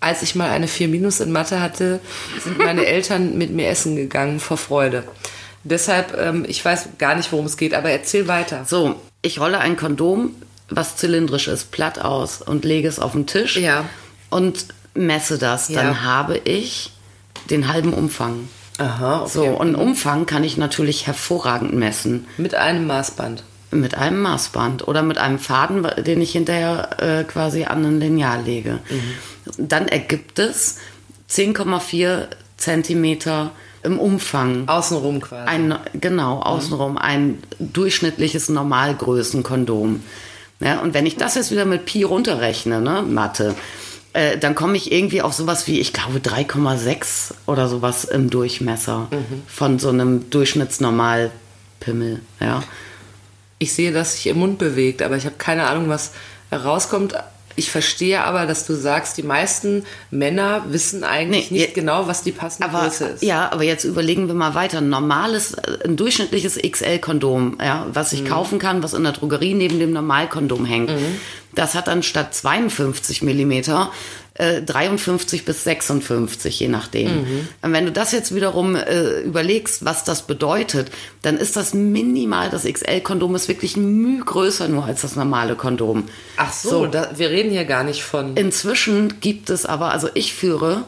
Als 0.00 0.22
ich 0.22 0.36
mal 0.36 0.48
eine 0.50 0.68
4 0.68 0.86
Minus 0.88 1.18
in 1.18 1.32
Mathe 1.32 1.60
hatte, 1.60 1.98
sind 2.44 2.58
meine 2.58 2.86
Eltern 2.86 3.36
mit 3.36 3.50
mir 3.50 3.68
essen 3.68 3.96
gegangen 3.96 4.38
vor 4.38 4.56
Freude. 4.56 5.02
Deshalb, 5.64 6.16
ähm, 6.16 6.44
ich 6.46 6.64
weiß 6.64 6.90
gar 6.98 7.16
nicht, 7.16 7.32
worum 7.32 7.46
es 7.46 7.56
geht, 7.56 7.74
aber 7.74 7.90
erzähl 7.90 8.28
weiter. 8.28 8.64
So, 8.68 8.94
ich 9.22 9.40
rolle 9.40 9.58
ein 9.58 9.76
Kondom, 9.76 10.36
was 10.70 10.96
zylindrisch 10.96 11.48
ist, 11.48 11.72
platt 11.72 11.98
aus 11.98 12.42
und 12.42 12.64
lege 12.64 12.86
es 12.86 13.00
auf 13.00 13.12
den 13.12 13.26
Tisch 13.26 13.56
Ja. 13.56 13.86
Und 14.30 14.66
messe 14.94 15.38
das. 15.38 15.68
Ja. 15.68 15.82
Dann 15.82 16.02
habe 16.02 16.38
ich 16.38 16.92
den 17.50 17.68
halben 17.68 17.92
Umfang. 17.92 18.48
Aha, 18.78 19.22
okay. 19.22 19.30
So, 19.30 19.44
und 19.46 19.74
Umfang 19.74 20.26
kann 20.26 20.44
ich 20.44 20.56
natürlich 20.56 21.06
hervorragend 21.06 21.72
messen. 21.72 22.26
Mit 22.36 22.54
einem 22.54 22.86
Maßband. 22.86 23.42
Mit 23.70 23.96
einem 23.96 24.22
Maßband 24.22 24.86
oder 24.88 25.02
mit 25.02 25.18
einem 25.18 25.38
Faden, 25.38 25.86
den 26.04 26.20
ich 26.20 26.32
hinterher 26.32 27.02
äh, 27.02 27.24
quasi 27.24 27.64
an 27.64 27.84
ein 27.84 28.00
Lineal 28.00 28.42
lege. 28.42 28.78
Dann 29.58 29.88
ergibt 29.88 30.38
es 30.38 30.78
10,4 31.30 32.28
Zentimeter 32.56 33.50
im 33.82 33.98
Umfang. 33.98 34.68
Außenrum 34.68 35.20
quasi. 35.20 35.48
Ein, 35.48 35.78
genau, 35.94 36.40
außenrum 36.40 36.96
ein 36.96 37.42
durchschnittliches 37.58 38.48
Normalgrößenkondom. 38.48 40.02
Ja, 40.60 40.80
und 40.80 40.94
wenn 40.94 41.06
ich 41.06 41.16
das 41.16 41.34
jetzt 41.34 41.50
wieder 41.50 41.64
mit 41.64 41.84
Pi 41.84 42.02
runterrechne, 42.02 42.80
ne, 42.80 43.02
Mathe, 43.02 43.54
äh, 44.12 44.38
dann 44.38 44.54
komme 44.54 44.76
ich 44.76 44.90
irgendwie 44.92 45.22
auf 45.22 45.34
sowas 45.34 45.66
wie, 45.66 45.80
ich 45.80 45.92
glaube, 45.92 46.18
3,6 46.18 47.34
oder 47.46 47.68
sowas 47.68 48.04
im 48.04 48.30
Durchmesser 48.30 49.08
von 49.46 49.78
so 49.78 49.90
einem 49.90 50.30
Durchschnittsnormalpimmel. 50.30 52.20
Ja. 52.40 52.62
Ich 53.58 53.72
sehe, 53.72 53.92
dass 53.92 54.14
sich 54.14 54.26
ihr 54.26 54.34
Mund 54.34 54.58
bewegt, 54.58 55.02
aber 55.02 55.16
ich 55.16 55.26
habe 55.26 55.36
keine 55.36 55.66
Ahnung, 55.66 55.88
was 55.88 56.12
rauskommt. 56.52 57.14
Ich 57.58 57.70
verstehe 57.70 58.22
aber, 58.22 58.46
dass 58.46 58.66
du 58.66 58.74
sagst, 58.74 59.16
die 59.18 59.22
meisten 59.22 59.84
Männer 60.10 60.64
wissen 60.68 61.02
eigentlich 61.04 61.50
Nee, 61.50 61.58
nicht 61.62 61.74
genau, 61.74 62.06
was 62.06 62.22
die 62.22 62.32
passende 62.32 62.68
Aber, 62.68 62.84
Größe 62.84 63.04
ist. 63.08 63.22
ja, 63.22 63.50
aber 63.52 63.64
jetzt 63.64 63.84
überlegen 63.84 64.28
wir 64.28 64.34
mal 64.34 64.54
weiter. 64.54 64.78
Ein 64.78 64.88
normales, 64.88 65.54
ein 65.84 65.96
durchschnittliches 65.96 66.56
XL-Kondom, 66.58 67.58
ja, 67.60 67.86
was 67.92 68.12
Mhm. 68.12 68.18
ich 68.18 68.24
kaufen 68.26 68.58
kann, 68.58 68.82
was 68.82 68.94
in 68.94 69.02
der 69.02 69.12
Drogerie 69.12 69.54
neben 69.54 69.78
dem 69.78 69.92
Normalkondom 69.92 70.64
hängt, 70.64 70.90
das 71.54 71.74
hat 71.74 71.88
dann 71.88 72.02
statt 72.02 72.34
52 72.34 73.22
Millimeter 73.22 73.90
äh, 74.38 74.62
53 74.62 75.44
bis 75.44 75.64
56, 75.64 76.58
je 76.60 76.68
nachdem. 76.68 77.08
Mhm. 77.22 77.48
Und 77.62 77.72
wenn 77.72 77.84
du 77.84 77.92
das 77.92 78.12
jetzt 78.12 78.34
wiederum 78.34 78.76
äh, 78.76 79.20
überlegst, 79.20 79.84
was 79.84 80.04
das 80.04 80.22
bedeutet, 80.26 80.90
dann 81.22 81.36
ist 81.36 81.56
das 81.56 81.74
minimal, 81.74 82.48
das 82.50 82.64
XL-Kondom 82.64 83.34
ist 83.34 83.48
wirklich 83.48 83.76
ein 83.76 83.96
Mühe 83.96 84.24
größer 84.24 84.68
nur 84.68 84.84
als 84.84 85.02
das 85.02 85.16
normale 85.16 85.54
Kondom. 85.56 86.04
Ach 86.36 86.52
so, 86.52 86.70
So. 86.70 86.86
Da, 86.86 87.10
wir 87.16 87.30
reden 87.30 87.50
hier 87.50 87.64
gar 87.64 87.84
nicht 87.84 88.02
von. 88.02 88.36
Inzwischen 88.36 89.20
gibt 89.20 89.50
es 89.50 89.66
aber, 89.66 89.92
also 89.92 90.08
ich 90.14 90.32
führe 90.32 90.84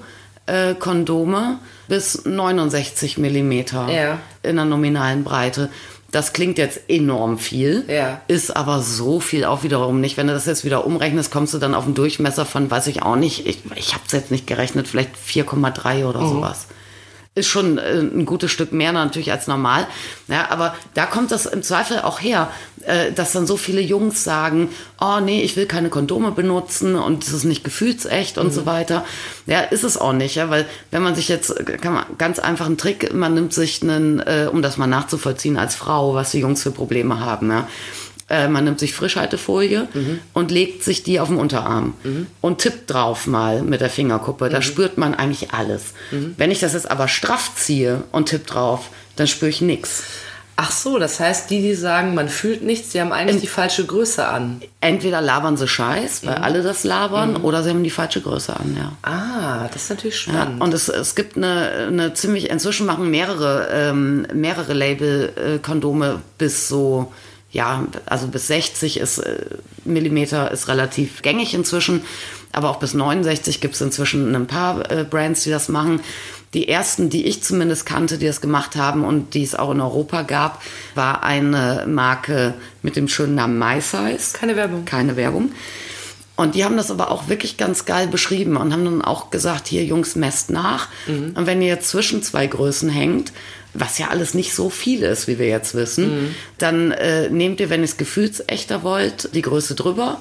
äh, 0.46 0.74
Kondome 0.74 1.58
bis 1.88 2.24
69 2.24 3.18
Millimeter 3.18 3.88
Ja. 3.90 4.18
in 4.42 4.56
der 4.56 4.64
nominalen 4.64 5.24
Breite. 5.24 5.68
Das 6.10 6.32
klingt 6.32 6.58
jetzt 6.58 6.80
enorm 6.88 7.38
viel, 7.38 7.84
Ja. 7.88 8.20
ist 8.26 8.56
aber 8.56 8.80
so 8.80 9.20
viel 9.20 9.44
auch 9.44 9.62
wiederum 9.62 10.00
nicht. 10.00 10.16
Wenn 10.16 10.26
du 10.26 10.32
das 10.32 10.46
jetzt 10.46 10.64
wieder 10.64 10.84
umrechnest, 10.84 11.30
kommst 11.30 11.54
du 11.54 11.58
dann 11.58 11.74
auf 11.74 11.84
einen 11.84 11.94
Durchmesser 11.94 12.44
von, 12.46 12.70
weiß 12.70 12.88
ich 12.88 13.02
auch 13.02 13.16
nicht, 13.16 13.46
ich, 13.46 13.60
ich 13.76 13.92
habe 13.94 14.02
es 14.06 14.12
jetzt 14.12 14.30
nicht 14.30 14.46
gerechnet, 14.46 14.88
vielleicht 14.88 15.10
4,3 15.16 16.06
oder 16.06 16.26
sowas. 16.26 16.66
Ist 17.36 17.46
schon 17.46 17.78
äh, 17.78 18.00
ein 18.00 18.26
gutes 18.26 18.50
Stück 18.50 18.72
mehr 18.72 18.90
natürlich 18.90 19.30
als 19.30 19.46
normal. 19.46 19.86
Ja, 20.26 20.50
aber 20.50 20.74
da 20.94 21.06
kommt 21.06 21.30
das 21.30 21.46
im 21.46 21.62
Zweifel 21.62 22.00
auch 22.00 22.20
her, 22.20 22.50
äh, 22.82 23.12
dass 23.12 23.30
dann 23.30 23.46
so 23.46 23.56
viele 23.56 23.80
Jungs 23.80 24.24
sagen, 24.24 24.68
oh 25.00 25.20
nee, 25.20 25.42
ich 25.42 25.56
will 25.56 25.66
keine 25.66 25.90
Kondome 25.90 26.32
benutzen 26.32 26.96
und 26.96 27.22
es 27.22 27.32
ist 27.32 27.44
nicht 27.44 27.62
gefühlsecht 27.62 28.36
und 28.36 28.52
so 28.52 28.66
weiter. 28.66 29.04
Ja, 29.46 29.60
ist 29.60 29.84
es 29.84 29.96
auch 29.96 30.12
nicht, 30.12 30.34
ja, 30.34 30.50
weil 30.50 30.66
wenn 30.90 31.02
man 31.02 31.14
sich 31.14 31.28
jetzt, 31.28 31.54
kann 31.80 31.94
man 31.94 32.04
ganz 32.18 32.40
einfach 32.40 32.66
einen 32.66 32.78
Trick, 32.78 33.14
man 33.14 33.34
nimmt 33.34 33.52
sich 33.52 33.80
einen, 33.80 34.18
äh, 34.18 34.48
um 34.50 34.60
das 34.60 34.76
mal 34.76 34.88
nachzuvollziehen 34.88 35.56
als 35.56 35.76
Frau, 35.76 36.14
was 36.14 36.32
die 36.32 36.40
Jungs 36.40 36.64
für 36.64 36.72
Probleme 36.72 37.20
haben, 37.20 37.50
ja. 37.50 37.68
Äh, 38.30 38.48
man 38.48 38.64
nimmt 38.64 38.78
sich 38.78 38.94
Frischhaltefolie 38.94 39.88
und 40.34 40.50
legt 40.50 40.84
sich 40.84 41.02
die 41.02 41.18
auf 41.20 41.28
den 41.28 41.36
Unterarm 41.36 41.94
und 42.40 42.58
tippt 42.58 42.90
drauf 42.90 43.26
mal 43.26 43.62
mit 43.62 43.80
der 43.80 43.90
Fingerkuppe. 43.90 44.48
Da 44.48 44.62
spürt 44.62 44.96
man 44.98 45.14
eigentlich 45.14 45.52
alles. 45.52 45.92
Wenn 46.36 46.50
ich 46.50 46.60
das 46.60 46.72
jetzt 46.74 46.90
aber 46.90 47.08
straff 47.08 47.52
ziehe 47.56 48.04
und 48.12 48.28
tipp 48.28 48.46
drauf, 48.46 48.90
dann 49.16 49.26
spüre 49.26 49.50
ich 49.50 49.60
nichts. 49.60 50.04
Ach 50.62 50.70
so, 50.72 50.98
das 50.98 51.18
heißt, 51.18 51.48
die, 51.48 51.62
die 51.62 51.74
sagen, 51.74 52.14
man 52.14 52.28
fühlt 52.28 52.62
nichts, 52.62 52.90
die 52.90 53.00
haben 53.00 53.12
eigentlich 53.12 53.40
die 53.40 53.46
falsche 53.46 53.86
Größe 53.86 54.28
an. 54.28 54.60
Entweder 54.82 55.22
labern 55.22 55.56
sie 55.56 55.66
Scheiß, 55.66 56.26
weil 56.26 56.34
alle 56.34 56.62
das 56.62 56.84
labern, 56.84 57.36
oder 57.36 57.62
sie 57.62 57.70
haben 57.70 57.82
die 57.82 57.88
falsche 57.88 58.20
Größe 58.20 58.54
an, 58.54 58.76
ja. 58.78 58.92
Ah, 59.10 59.68
das 59.72 59.84
ist 59.84 59.90
natürlich 59.90 60.26
Ja, 60.26 60.34
spannend. 60.34 60.60
und 60.60 60.74
es, 60.74 60.90
es 60.90 61.14
gibt 61.14 61.38
eine, 61.38 61.86
eine 61.88 62.12
ziemlich, 62.12 62.50
inzwischen 62.50 62.84
machen 62.84 63.10
mehrere, 63.10 63.68
ähm, 63.72 64.26
mehrere 64.34 64.74
Label 64.74 65.32
äh, 65.64 66.18
bis 66.36 66.68
so, 66.68 67.10
ja, 67.52 67.86
also 68.06 68.28
bis 68.28 68.46
60 68.46 68.98
ist, 68.98 69.18
äh, 69.18 69.44
Millimeter 69.84 70.50
ist 70.50 70.68
relativ 70.68 71.22
gängig 71.22 71.54
inzwischen, 71.54 72.02
aber 72.52 72.70
auch 72.70 72.78
bis 72.78 72.94
69 72.94 73.60
gibt 73.60 73.74
es 73.74 73.80
inzwischen 73.80 74.34
ein 74.34 74.46
paar 74.46 74.90
äh, 74.90 75.04
Brands, 75.04 75.42
die 75.42 75.50
das 75.50 75.68
machen. 75.68 76.00
Die 76.54 76.68
ersten, 76.68 77.10
die 77.10 77.26
ich 77.26 77.42
zumindest 77.42 77.86
kannte, 77.86 78.18
die 78.18 78.26
das 78.26 78.40
gemacht 78.40 78.74
haben 78.76 79.04
und 79.04 79.34
die 79.34 79.42
es 79.42 79.54
auch 79.54 79.70
in 79.70 79.80
Europa 79.80 80.22
gab, 80.22 80.62
war 80.94 81.22
eine 81.22 81.86
Marke 81.88 82.54
mit 82.82 82.96
dem 82.96 83.08
schönen 83.08 83.36
Namen 83.36 83.58
MySize. 83.58 84.36
Keine 84.36 84.56
Werbung. 84.56 84.84
Keine 84.84 85.16
Werbung. 85.16 85.52
Und 86.34 86.54
die 86.54 86.64
haben 86.64 86.76
das 86.76 86.90
aber 86.90 87.10
auch 87.10 87.28
wirklich 87.28 87.56
ganz 87.56 87.84
geil 87.84 88.06
beschrieben 88.08 88.56
und 88.56 88.72
haben 88.72 88.84
dann 88.84 89.02
auch 89.02 89.30
gesagt, 89.30 89.68
hier 89.68 89.84
Jungs, 89.84 90.16
messt 90.16 90.50
nach. 90.50 90.88
Und 91.34 91.46
wenn 91.46 91.60
ihr 91.60 91.68
jetzt 91.68 91.90
zwischen 91.90 92.22
zwei 92.22 92.46
Größen 92.46 92.88
hängt, 92.88 93.32
was 93.74 93.98
ja 93.98 94.08
alles 94.08 94.34
nicht 94.34 94.54
so 94.54 94.70
viel 94.70 95.02
ist, 95.02 95.28
wie 95.28 95.38
wir 95.38 95.46
jetzt 95.46 95.74
wissen, 95.74 96.34
dann 96.58 96.92
äh, 96.92 97.28
nehmt 97.30 97.60
ihr, 97.60 97.70
wenn 97.70 97.80
ihr 97.80 97.84
es 97.84 97.96
gefühlsechter 97.96 98.82
wollt, 98.82 99.34
die 99.34 99.42
Größe 99.42 99.74
drüber. 99.74 100.20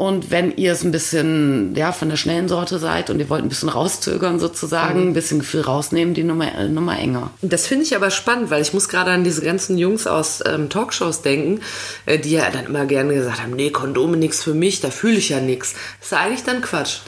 Und 0.00 0.30
wenn 0.30 0.56
ihr 0.56 0.72
es 0.72 0.82
ein 0.82 0.92
bisschen 0.92 1.74
ja, 1.76 1.92
von 1.92 2.08
der 2.08 2.16
schnellen 2.16 2.48
Sorte 2.48 2.78
seid 2.78 3.10
und 3.10 3.20
ihr 3.20 3.28
wollt 3.28 3.42
ein 3.42 3.50
bisschen 3.50 3.68
rauszögern 3.68 4.38
sozusagen, 4.38 5.08
ein 5.08 5.12
bisschen 5.12 5.40
Gefühl 5.40 5.60
rausnehmen, 5.60 6.14
die 6.14 6.24
Nummer, 6.24 6.54
äh, 6.54 6.70
Nummer 6.70 6.98
enger. 6.98 7.32
Das 7.42 7.66
finde 7.66 7.84
ich 7.84 7.94
aber 7.94 8.10
spannend, 8.10 8.48
weil 8.48 8.62
ich 8.62 8.72
muss 8.72 8.88
gerade 8.88 9.10
an 9.10 9.24
diese 9.24 9.42
ganzen 9.42 9.76
Jungs 9.76 10.06
aus 10.06 10.42
ähm, 10.46 10.70
Talkshows 10.70 11.20
denken, 11.20 11.60
äh, 12.06 12.18
die 12.18 12.30
ja 12.30 12.48
dann 12.50 12.64
immer 12.64 12.86
gerne 12.86 13.12
gesagt 13.12 13.42
haben, 13.42 13.54
nee, 13.54 13.68
Kondome 13.68 14.16
nix 14.16 14.42
für 14.42 14.54
mich, 14.54 14.80
da 14.80 14.90
fühle 14.90 15.18
ich 15.18 15.28
ja 15.28 15.38
nix. 15.38 15.74
Ist 16.00 16.12
ja 16.12 16.20
eigentlich 16.20 16.44
dann 16.44 16.62
Quatsch. 16.62 17.00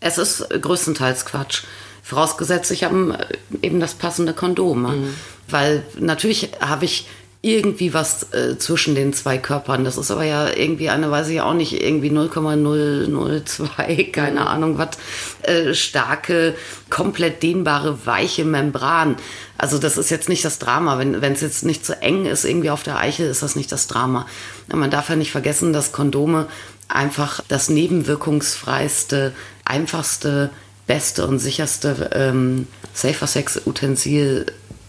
Es 0.00 0.18
ist 0.18 0.44
größtenteils 0.50 1.24
Quatsch. 1.24 1.62
Vorausgesetzt, 2.08 2.70
ich 2.70 2.84
habe 2.84 3.18
äh, 3.60 3.66
eben 3.66 3.80
das 3.80 3.92
passende 3.92 4.32
Kondom. 4.32 4.80
ne? 4.80 5.08
Weil 5.46 5.82
natürlich 5.98 6.52
habe 6.58 6.86
ich 6.86 7.06
irgendwie 7.42 7.92
was 7.92 8.32
äh, 8.32 8.56
zwischen 8.56 8.94
den 8.94 9.12
zwei 9.12 9.36
Körpern. 9.36 9.84
Das 9.84 9.98
ist 9.98 10.10
aber 10.10 10.24
ja 10.24 10.48
irgendwie 10.48 10.88
eine, 10.88 11.10
weiß 11.10 11.28
ich 11.28 11.42
auch 11.42 11.52
nicht, 11.52 11.84
irgendwie 11.84 12.08
0,002, 12.08 14.04
keine 14.12 14.46
Ahnung 14.46 14.78
was, 14.78 14.96
äh, 15.42 15.74
starke, 15.74 16.54
komplett 16.88 17.42
dehnbare, 17.42 18.06
weiche 18.06 18.46
Membran. 18.46 19.16
Also 19.58 19.76
das 19.76 19.98
ist 19.98 20.08
jetzt 20.08 20.30
nicht 20.30 20.46
das 20.46 20.58
Drama. 20.58 20.98
Wenn 20.98 21.32
es 21.34 21.42
jetzt 21.42 21.66
nicht 21.66 21.84
zu 21.84 22.00
eng 22.00 22.24
ist, 22.24 22.46
irgendwie 22.46 22.70
auf 22.70 22.84
der 22.84 22.96
Eichel, 22.96 23.28
ist 23.28 23.42
das 23.42 23.54
nicht 23.54 23.70
das 23.70 23.86
Drama. 23.86 24.26
Man 24.72 24.90
darf 24.90 25.10
ja 25.10 25.16
nicht 25.16 25.30
vergessen, 25.30 25.74
dass 25.74 25.92
Kondome 25.92 26.46
einfach 26.88 27.42
das 27.48 27.68
nebenwirkungsfreiste, 27.68 29.34
einfachste, 29.66 30.48
beste 30.88 31.24
und 31.26 31.38
sicherste 31.38 32.10
ähm, 32.12 32.66
Safer 32.92 33.28
Sex 33.28 33.60
Utensil 33.64 34.46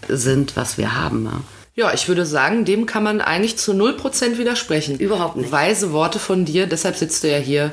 sind, 0.08 0.56
was 0.56 0.76
wir 0.78 0.96
haben. 0.96 1.26
Ja. 1.26 1.40
Ja, 1.76 1.94
ich 1.94 2.08
würde 2.08 2.26
sagen, 2.26 2.64
dem 2.64 2.84
kann 2.84 3.04
man 3.04 3.20
eigentlich 3.20 3.56
zu 3.56 3.72
0% 3.72 4.38
widersprechen. 4.38 4.98
Überhaupt 4.98 5.36
nicht. 5.36 5.52
Weise 5.52 5.92
Worte 5.92 6.18
von 6.18 6.44
dir, 6.44 6.66
deshalb 6.66 6.96
sitzt 6.96 7.22
du 7.22 7.30
ja 7.30 7.38
hier. 7.38 7.72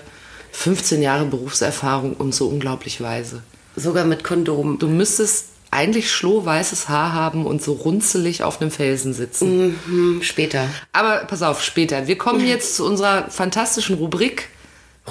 15 0.52 1.02
Jahre 1.02 1.26
Berufserfahrung 1.26 2.14
und 2.14 2.34
so 2.34 2.48
unglaublich 2.48 3.02
weise. 3.02 3.44
Sogar 3.76 4.06
mit 4.06 4.24
Kondom. 4.24 4.80
Du 4.80 4.88
müsstest 4.88 5.48
eigentlich 5.72 6.12
schlohweißes 6.12 6.88
Haar 6.88 7.14
haben 7.14 7.46
und 7.46 7.62
so 7.62 7.74
runzelig 7.74 8.44
auf 8.44 8.62
einem 8.62 8.72
Felsen 8.72 9.14
sitzen. 9.14 9.78
Hm, 9.86 10.24
später. 10.24 10.70
Aber 10.94 11.26
pass 11.26 11.42
auf, 11.42 11.62
später. 11.62 12.08
Wir 12.08 12.18
kommen 12.18 12.46
jetzt 12.46 12.76
zu 12.76 12.86
unserer 12.86 13.30
fantastischen 13.30 13.98
Rubrik. 13.98 14.50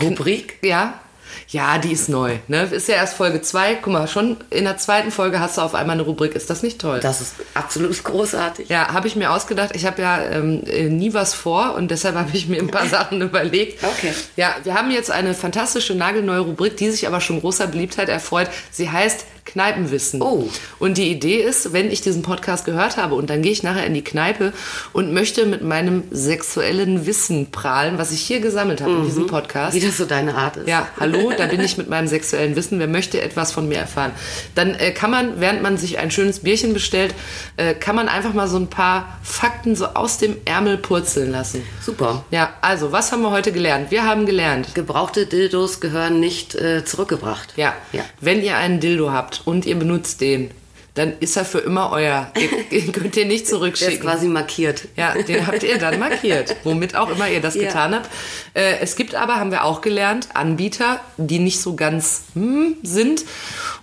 Rubrik? 0.01 0.59
Ja. 0.63 1.01
Ja, 1.49 1.79
die 1.79 1.93
ist 1.93 2.09
neu. 2.09 2.39
Ne? 2.49 2.63
Ist 2.65 2.89
ja 2.89 2.97
erst 2.97 3.15
Folge 3.15 3.43
2. 3.43 3.77
Guck 3.77 3.93
mal, 3.93 4.09
schon 4.09 4.37
in 4.51 4.65
der 4.65 4.79
zweiten 4.79 5.11
Folge 5.11 5.41
hast 5.41 5.59
du 5.59 5.63
auf 5.63 5.75
einmal 5.75 5.95
eine 5.95 6.03
Rubrik. 6.03 6.35
Ist 6.35 6.51
das 6.51 6.63
nicht 6.63 6.81
toll? 6.81 7.01
Das 7.01 7.21
ist 7.21 7.35
absolut 7.55 8.03
großartig. 8.03 8.69
Ja, 8.69 8.93
habe 8.93 9.07
ich 9.07 9.17
mir 9.17 9.33
ausgedacht. 9.33 9.75
Ich 9.75 9.87
habe 9.87 10.03
ja 10.03 10.21
ähm, 10.23 10.63
äh, 10.67 10.89
nie 10.89 11.15
was 11.15 11.35
vor 11.35 11.75
und 11.75 11.91
deshalb 11.91 12.17
habe 12.17 12.31
ich 12.33 12.49
mir 12.49 12.61
ein 12.61 12.69
paar 12.69 12.87
Sachen 12.89 13.21
überlegt. 13.21 13.83
Okay. 13.85 14.13
Ja, 14.37 14.57
wir 14.65 14.75
haben 14.75 14.91
jetzt 14.91 15.11
eine 15.11 15.35
fantastische 15.35 15.95
nagelneue 15.95 16.41
Rubrik, 16.41 16.77
die 16.77 16.91
sich 16.91 17.07
aber 17.07 17.21
schon 17.21 17.41
großer 17.41 17.67
Beliebtheit 17.67 18.09
erfreut. 18.09 18.49
Sie 18.71 18.91
heißt 18.91 19.25
Kneipenwissen. 19.57 20.21
Oh. 20.21 20.51
Und 20.79 20.99
die 20.99 21.11
Idee 21.11 21.41
ist, 21.41 21.73
wenn 21.73 21.91
ich 21.91 22.03
diesen 22.03 22.21
Podcast 22.21 22.67
gehört 22.67 22.99
habe 22.99 23.15
und 23.15 23.31
dann 23.31 23.41
gehe 23.41 23.53
ich 23.53 23.63
nachher 23.63 23.87
in 23.87 23.95
die 23.95 24.05
Kneipe 24.05 24.53
und 24.93 25.15
möchte 25.15 25.47
mit 25.47 25.63
meinem 25.63 26.05
sexuellen 26.11 27.07
Wissen 27.07 27.51
prahlen, 27.51 27.97
was 27.97 28.13
ich 28.13 28.21
hier 28.21 28.41
gesammelt 28.41 28.83
habe 28.83 28.93
in 28.93 29.05
diesem 29.07 29.27
Podcast. 29.27 29.75
Wie 29.75 29.81
das 29.81 29.97
so 29.97 30.05
deine 30.05 30.35
Art 30.35 30.59
ist. 30.59 30.69
Ja, 30.69 30.89
hallo, 31.01 31.33
da 31.35 31.47
bin 31.47 31.63
ich 31.63 31.79
mit 31.79 31.89
meinem 31.89 32.07
sexuellen 32.07 32.55
Wissen. 32.55 32.79
Wer 32.79 32.87
möchte 32.87 33.23
etwas 33.23 33.51
von 33.51 33.67
mir 33.67 33.79
erfahren? 33.79 34.13
Dann 34.55 34.75
äh, 34.75 34.91
kann 34.93 35.11
man, 35.11 35.41
während 35.41 35.63
man 35.63 35.79
sich 35.79 35.99
ein 35.99 36.11
schönes 36.11 36.41
Bierchen 36.41 36.75
bestellt, 36.75 37.15
äh, 37.57 37.73
kann 37.73 37.97
man 37.97 38.11
einfach 38.11 38.35
mal 38.35 38.49
so 38.49 38.59
ein 38.59 38.69
paar 38.69 39.19
Fakten 39.23 39.75
so 39.75 39.87
aus 39.87 40.19
dem 40.19 40.37
Ärmel 40.45 40.77
purzeln 40.77 41.33
lassen. 41.33 41.63
Super. 41.81 42.27
Ja, 42.31 42.53
also, 42.61 42.93
was 42.93 43.11
haben 43.11 43.23
wir 43.23 43.31
heute 43.31 43.53
gelernt? 43.53 43.91
Wir 43.91 44.05
haben 44.05 44.27
gelernt, 44.27 44.75
Gebrauchte 44.75 45.25
Dildos 45.25 45.81
gehören 45.81 46.21
nicht 46.21 46.55
äh, 46.55 46.85
zurückgebracht. 46.85 47.55
ja, 47.57 47.73
ja. 47.93 48.03
wenn 48.21 48.43
ihr 48.43 48.59
einen 48.59 48.81
Dildo 48.81 49.13
habt 49.13 49.46
und 49.47 49.65
ihr 49.65 49.77
benutzt 49.79 50.21
den, 50.21 50.51
dann 50.95 51.13
ist 51.21 51.37
er 51.37 51.45
für 51.45 51.59
immer 51.59 51.91
euer. 51.93 52.33
Ihr, 52.39 52.49
ihr 52.87 52.93
könnt 52.93 53.17
den 53.17 53.29
nicht 53.29 53.41
Der 53.41 53.45
ist 53.45 53.51
zurückschicken. 53.51 54.01
quasi 54.01 54.29
markiert. 54.29 54.89
Ja, 54.97 55.13
den 55.15 55.47
habt 55.47 55.63
ihr 55.63 55.79
dann 55.79 55.99
markiert, 55.99 56.57
womit 56.65 56.97
auch 56.97 57.11
immer 57.11 57.29
ihr 57.29 57.41
das 57.41 57.55
Ja. 57.55 57.65
getan 57.65 57.95
habt. 57.95 58.09
Äh, 58.55 58.79
es 58.81 58.97
gibt 58.97 59.15
aber, 59.15 59.37
haben 59.37 59.51
wir 59.51 59.65
auch 59.65 59.83
gelernt, 59.83 60.29
Anbieter, 60.35 61.01
die 61.19 61.39
nicht 61.39 61.61
so 61.61 61.77
ganz 61.77 62.23
hm, 62.35 62.77
sind. 62.83 63.25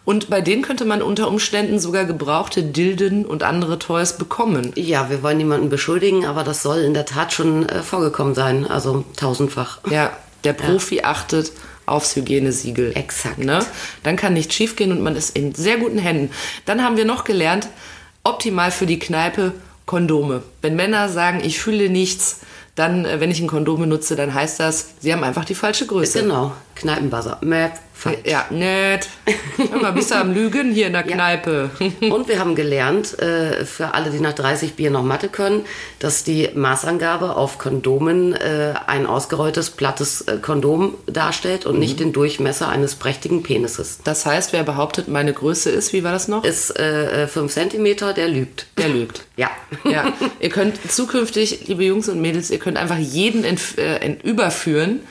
Und 0.05 0.29
bei 0.29 0.41
denen 0.41 0.63
könnte 0.63 0.85
man 0.85 1.01
unter 1.03 1.27
Umständen 1.27 1.79
sogar 1.79 2.05
gebrauchte 2.05 2.63
Dilden 2.63 3.25
und 3.25 3.43
andere 3.43 3.79
Toys 3.79 4.17
bekommen. 4.17 4.73
Ja, 4.75 5.09
wir 5.11 5.23
wollen 5.23 5.37
niemanden 5.37 5.69
beschuldigen, 5.69 6.25
aber 6.25 6.43
das 6.43 6.63
soll 6.63 6.79
in 6.79 6.93
der 6.95 7.05
Tat 7.05 7.31
schon 7.31 7.69
äh, 7.69 7.83
vorgekommen 7.83 8.33
sein. 8.35 8.65
Also 8.67 9.05
tausendfach. 9.15 9.79
Ja, 9.89 10.17
der 10.43 10.53
Profi 10.53 11.03
achtet 11.03 11.51
aufs 11.85 12.15
Hygienesiegel. 12.15 12.95
Exakt. 12.95 13.39
Ne? 13.39 13.65
Dann 14.03 14.15
kann 14.15 14.33
nichts 14.33 14.55
schiefgehen 14.55 14.91
und 14.91 15.01
man 15.01 15.15
ist 15.15 15.35
in 15.35 15.53
sehr 15.53 15.77
guten 15.77 15.97
Händen. 15.97 16.31
Dann 16.65 16.83
haben 16.83 16.97
wir 16.97 17.05
noch 17.05 17.23
gelernt, 17.23 17.67
optimal 18.23 18.71
für 18.71 18.85
die 18.85 18.99
Kneipe 18.99 19.53
Kondome. 19.85 20.43
Wenn 20.61 20.75
Männer 20.75 21.09
sagen, 21.09 21.41
ich 21.43 21.59
fühle 21.59 21.89
nichts, 21.89 22.39
dann, 22.75 23.05
äh, 23.05 23.19
wenn 23.19 23.31
ich 23.31 23.39
ein 23.39 23.47
Kondom 23.47 23.81
benutze, 23.81 24.15
dann 24.15 24.33
heißt 24.33 24.59
das, 24.59 24.89
sie 24.99 25.13
haben 25.13 25.23
einfach 25.23 25.45
die 25.45 25.55
falsche 25.55 25.85
Größe. 25.85 26.21
Genau, 26.21 26.53
Kneipenbuzzer. 26.75 27.39
Mäh, 27.41 27.69
falsch. 28.03 28.19
Ja, 28.25 28.45
nett. 28.49 29.09
Mal, 29.81 29.91
bist 29.93 30.11
du 30.11 30.15
am 30.15 30.33
Lügen 30.33 30.71
hier 30.71 30.87
in 30.87 30.93
der 30.93 31.03
Kneipe? 31.13 31.71
Und 32.01 32.27
wir 32.27 32.39
haben 32.39 32.55
gelernt, 32.55 33.17
äh, 33.19 33.65
für 33.65 33.93
alle, 33.93 34.11
die 34.11 34.19
nach 34.19 34.33
30 34.33 34.75
Bier 34.75 34.91
noch 34.91 35.03
Mathe 35.03 35.29
können, 35.29 35.65
dass 35.99 36.23
die 36.23 36.49
Maßangabe 36.53 37.35
auf 37.35 37.57
Kondomen 37.57 38.33
äh, 38.33 38.73
ein 38.87 39.05
ausgerolltes, 39.05 39.71
plattes 39.71 40.21
äh, 40.21 40.37
Kondom 40.41 40.95
darstellt 41.07 41.65
und 41.65 41.79
nicht 41.79 41.99
den 41.99 42.13
Durchmesser 42.13 42.69
eines 42.69 42.95
prächtigen 42.95 43.43
Penises. 43.43 43.99
Das 44.03 44.25
heißt, 44.25 44.53
wer 44.53 44.63
behauptet, 44.63 45.07
meine 45.07 45.33
Größe 45.33 45.69
ist, 45.69 45.93
wie 45.93 46.03
war 46.03 46.11
das 46.11 46.27
noch? 46.27 46.43
Ist 46.43 46.73
5 46.77 47.51
Zentimeter, 47.51 48.13
der 48.13 48.27
lügt. 48.27 48.67
Der 48.77 48.89
lügt. 48.89 49.23
Ja. 49.37 49.49
Ja, 49.83 50.13
ihr 50.39 50.49
könnt 50.49 50.79
zukünftig, 50.91 51.67
liebe 51.67 51.83
Jungs 51.83 52.09
und 52.09 52.21
Mädels, 52.21 52.51
ihr 52.51 52.59
könnt 52.59 52.77
einfach 52.77 52.97
jeden 52.97 53.43
ent, 53.43 53.77
äh, 53.77 54.15
überführen, 54.23 55.01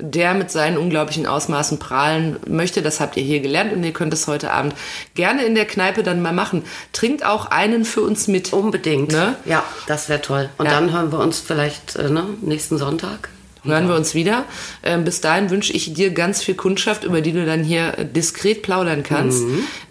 der 0.00 0.34
mit 0.34 0.50
seinen 0.50 0.76
unglaublichen 0.78 1.26
Ausmaßen 1.26 1.78
prahlen 1.78 2.36
möchte. 2.46 2.82
Das 2.82 3.00
habt 3.00 3.16
ihr 3.16 3.22
hier 3.22 3.40
gelernt 3.40 3.72
und 3.72 3.82
ihr 3.84 3.92
könnt 3.92 4.12
es 4.12 4.26
heute 4.26 4.52
Abend 4.52 4.74
gerne 5.14 5.44
in 5.44 5.54
der 5.54 5.66
Kneipe 5.66 6.02
dann 6.02 6.22
mal 6.22 6.32
machen. 6.32 6.64
Trinkt 6.92 7.24
auch 7.24 7.46
einen 7.46 7.84
für 7.84 8.02
uns 8.02 8.28
mit. 8.28 8.52
Unbedingt. 8.52 9.12
Ne? 9.12 9.36
Ja, 9.44 9.64
das 9.86 10.08
wäre 10.08 10.20
toll. 10.22 10.48
Und 10.58 10.66
Ja. 10.66 10.72
dann 10.72 10.92
hören 10.92 11.12
wir 11.12 11.18
uns 11.20 11.38
vielleicht 11.40 11.96
äh, 11.96 12.10
ne, 12.10 12.24
nächsten 12.40 12.78
Sonntag. 12.78 13.28
Hören 13.62 13.88
wir 13.88 13.94
uns 13.94 14.14
wieder. 14.14 14.46
Ähm, 14.82 15.04
bis 15.04 15.20
dahin 15.20 15.50
wünsche 15.50 15.74
ich 15.74 15.92
dir 15.92 16.12
ganz 16.12 16.42
viel 16.42 16.54
Kundschaft, 16.54 17.04
über 17.04 17.20
die 17.20 17.32
du 17.32 17.44
dann 17.44 17.62
hier 17.62 17.98
äh, 17.98 18.06
diskret 18.06 18.62
plaudern 18.62 19.02
kannst. 19.02 19.42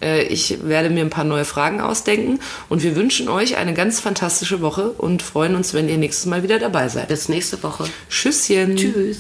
Äh, 0.02 0.24
ich 0.24 0.58
werde 0.68 0.90
mir 0.90 1.02
ein 1.02 1.12
paar 1.12 1.24
neue 1.24 1.46
Fragen 1.46 1.80
ausdenken 1.80 2.40
und 2.70 2.82
wir 2.82 2.96
wünschen 2.96 3.30
euch 3.30 3.58
eine 3.58 3.76
ganz 3.76 4.00
fantastische 4.00 4.62
Woche 4.62 4.90
und 4.90 5.22
freuen 5.22 5.54
uns, 5.56 5.76
wenn 5.76 5.88
ihr 5.88 5.98
nächstes 5.98 6.26
Mal 6.26 6.42
wieder 6.42 6.58
dabei 6.58 6.90
seid. 6.90 7.10
Bis 7.10 7.30
nächste 7.30 7.62
Woche. 7.62 7.86
Tschüsschen. 8.10 8.76
Tschüss. 8.76 9.20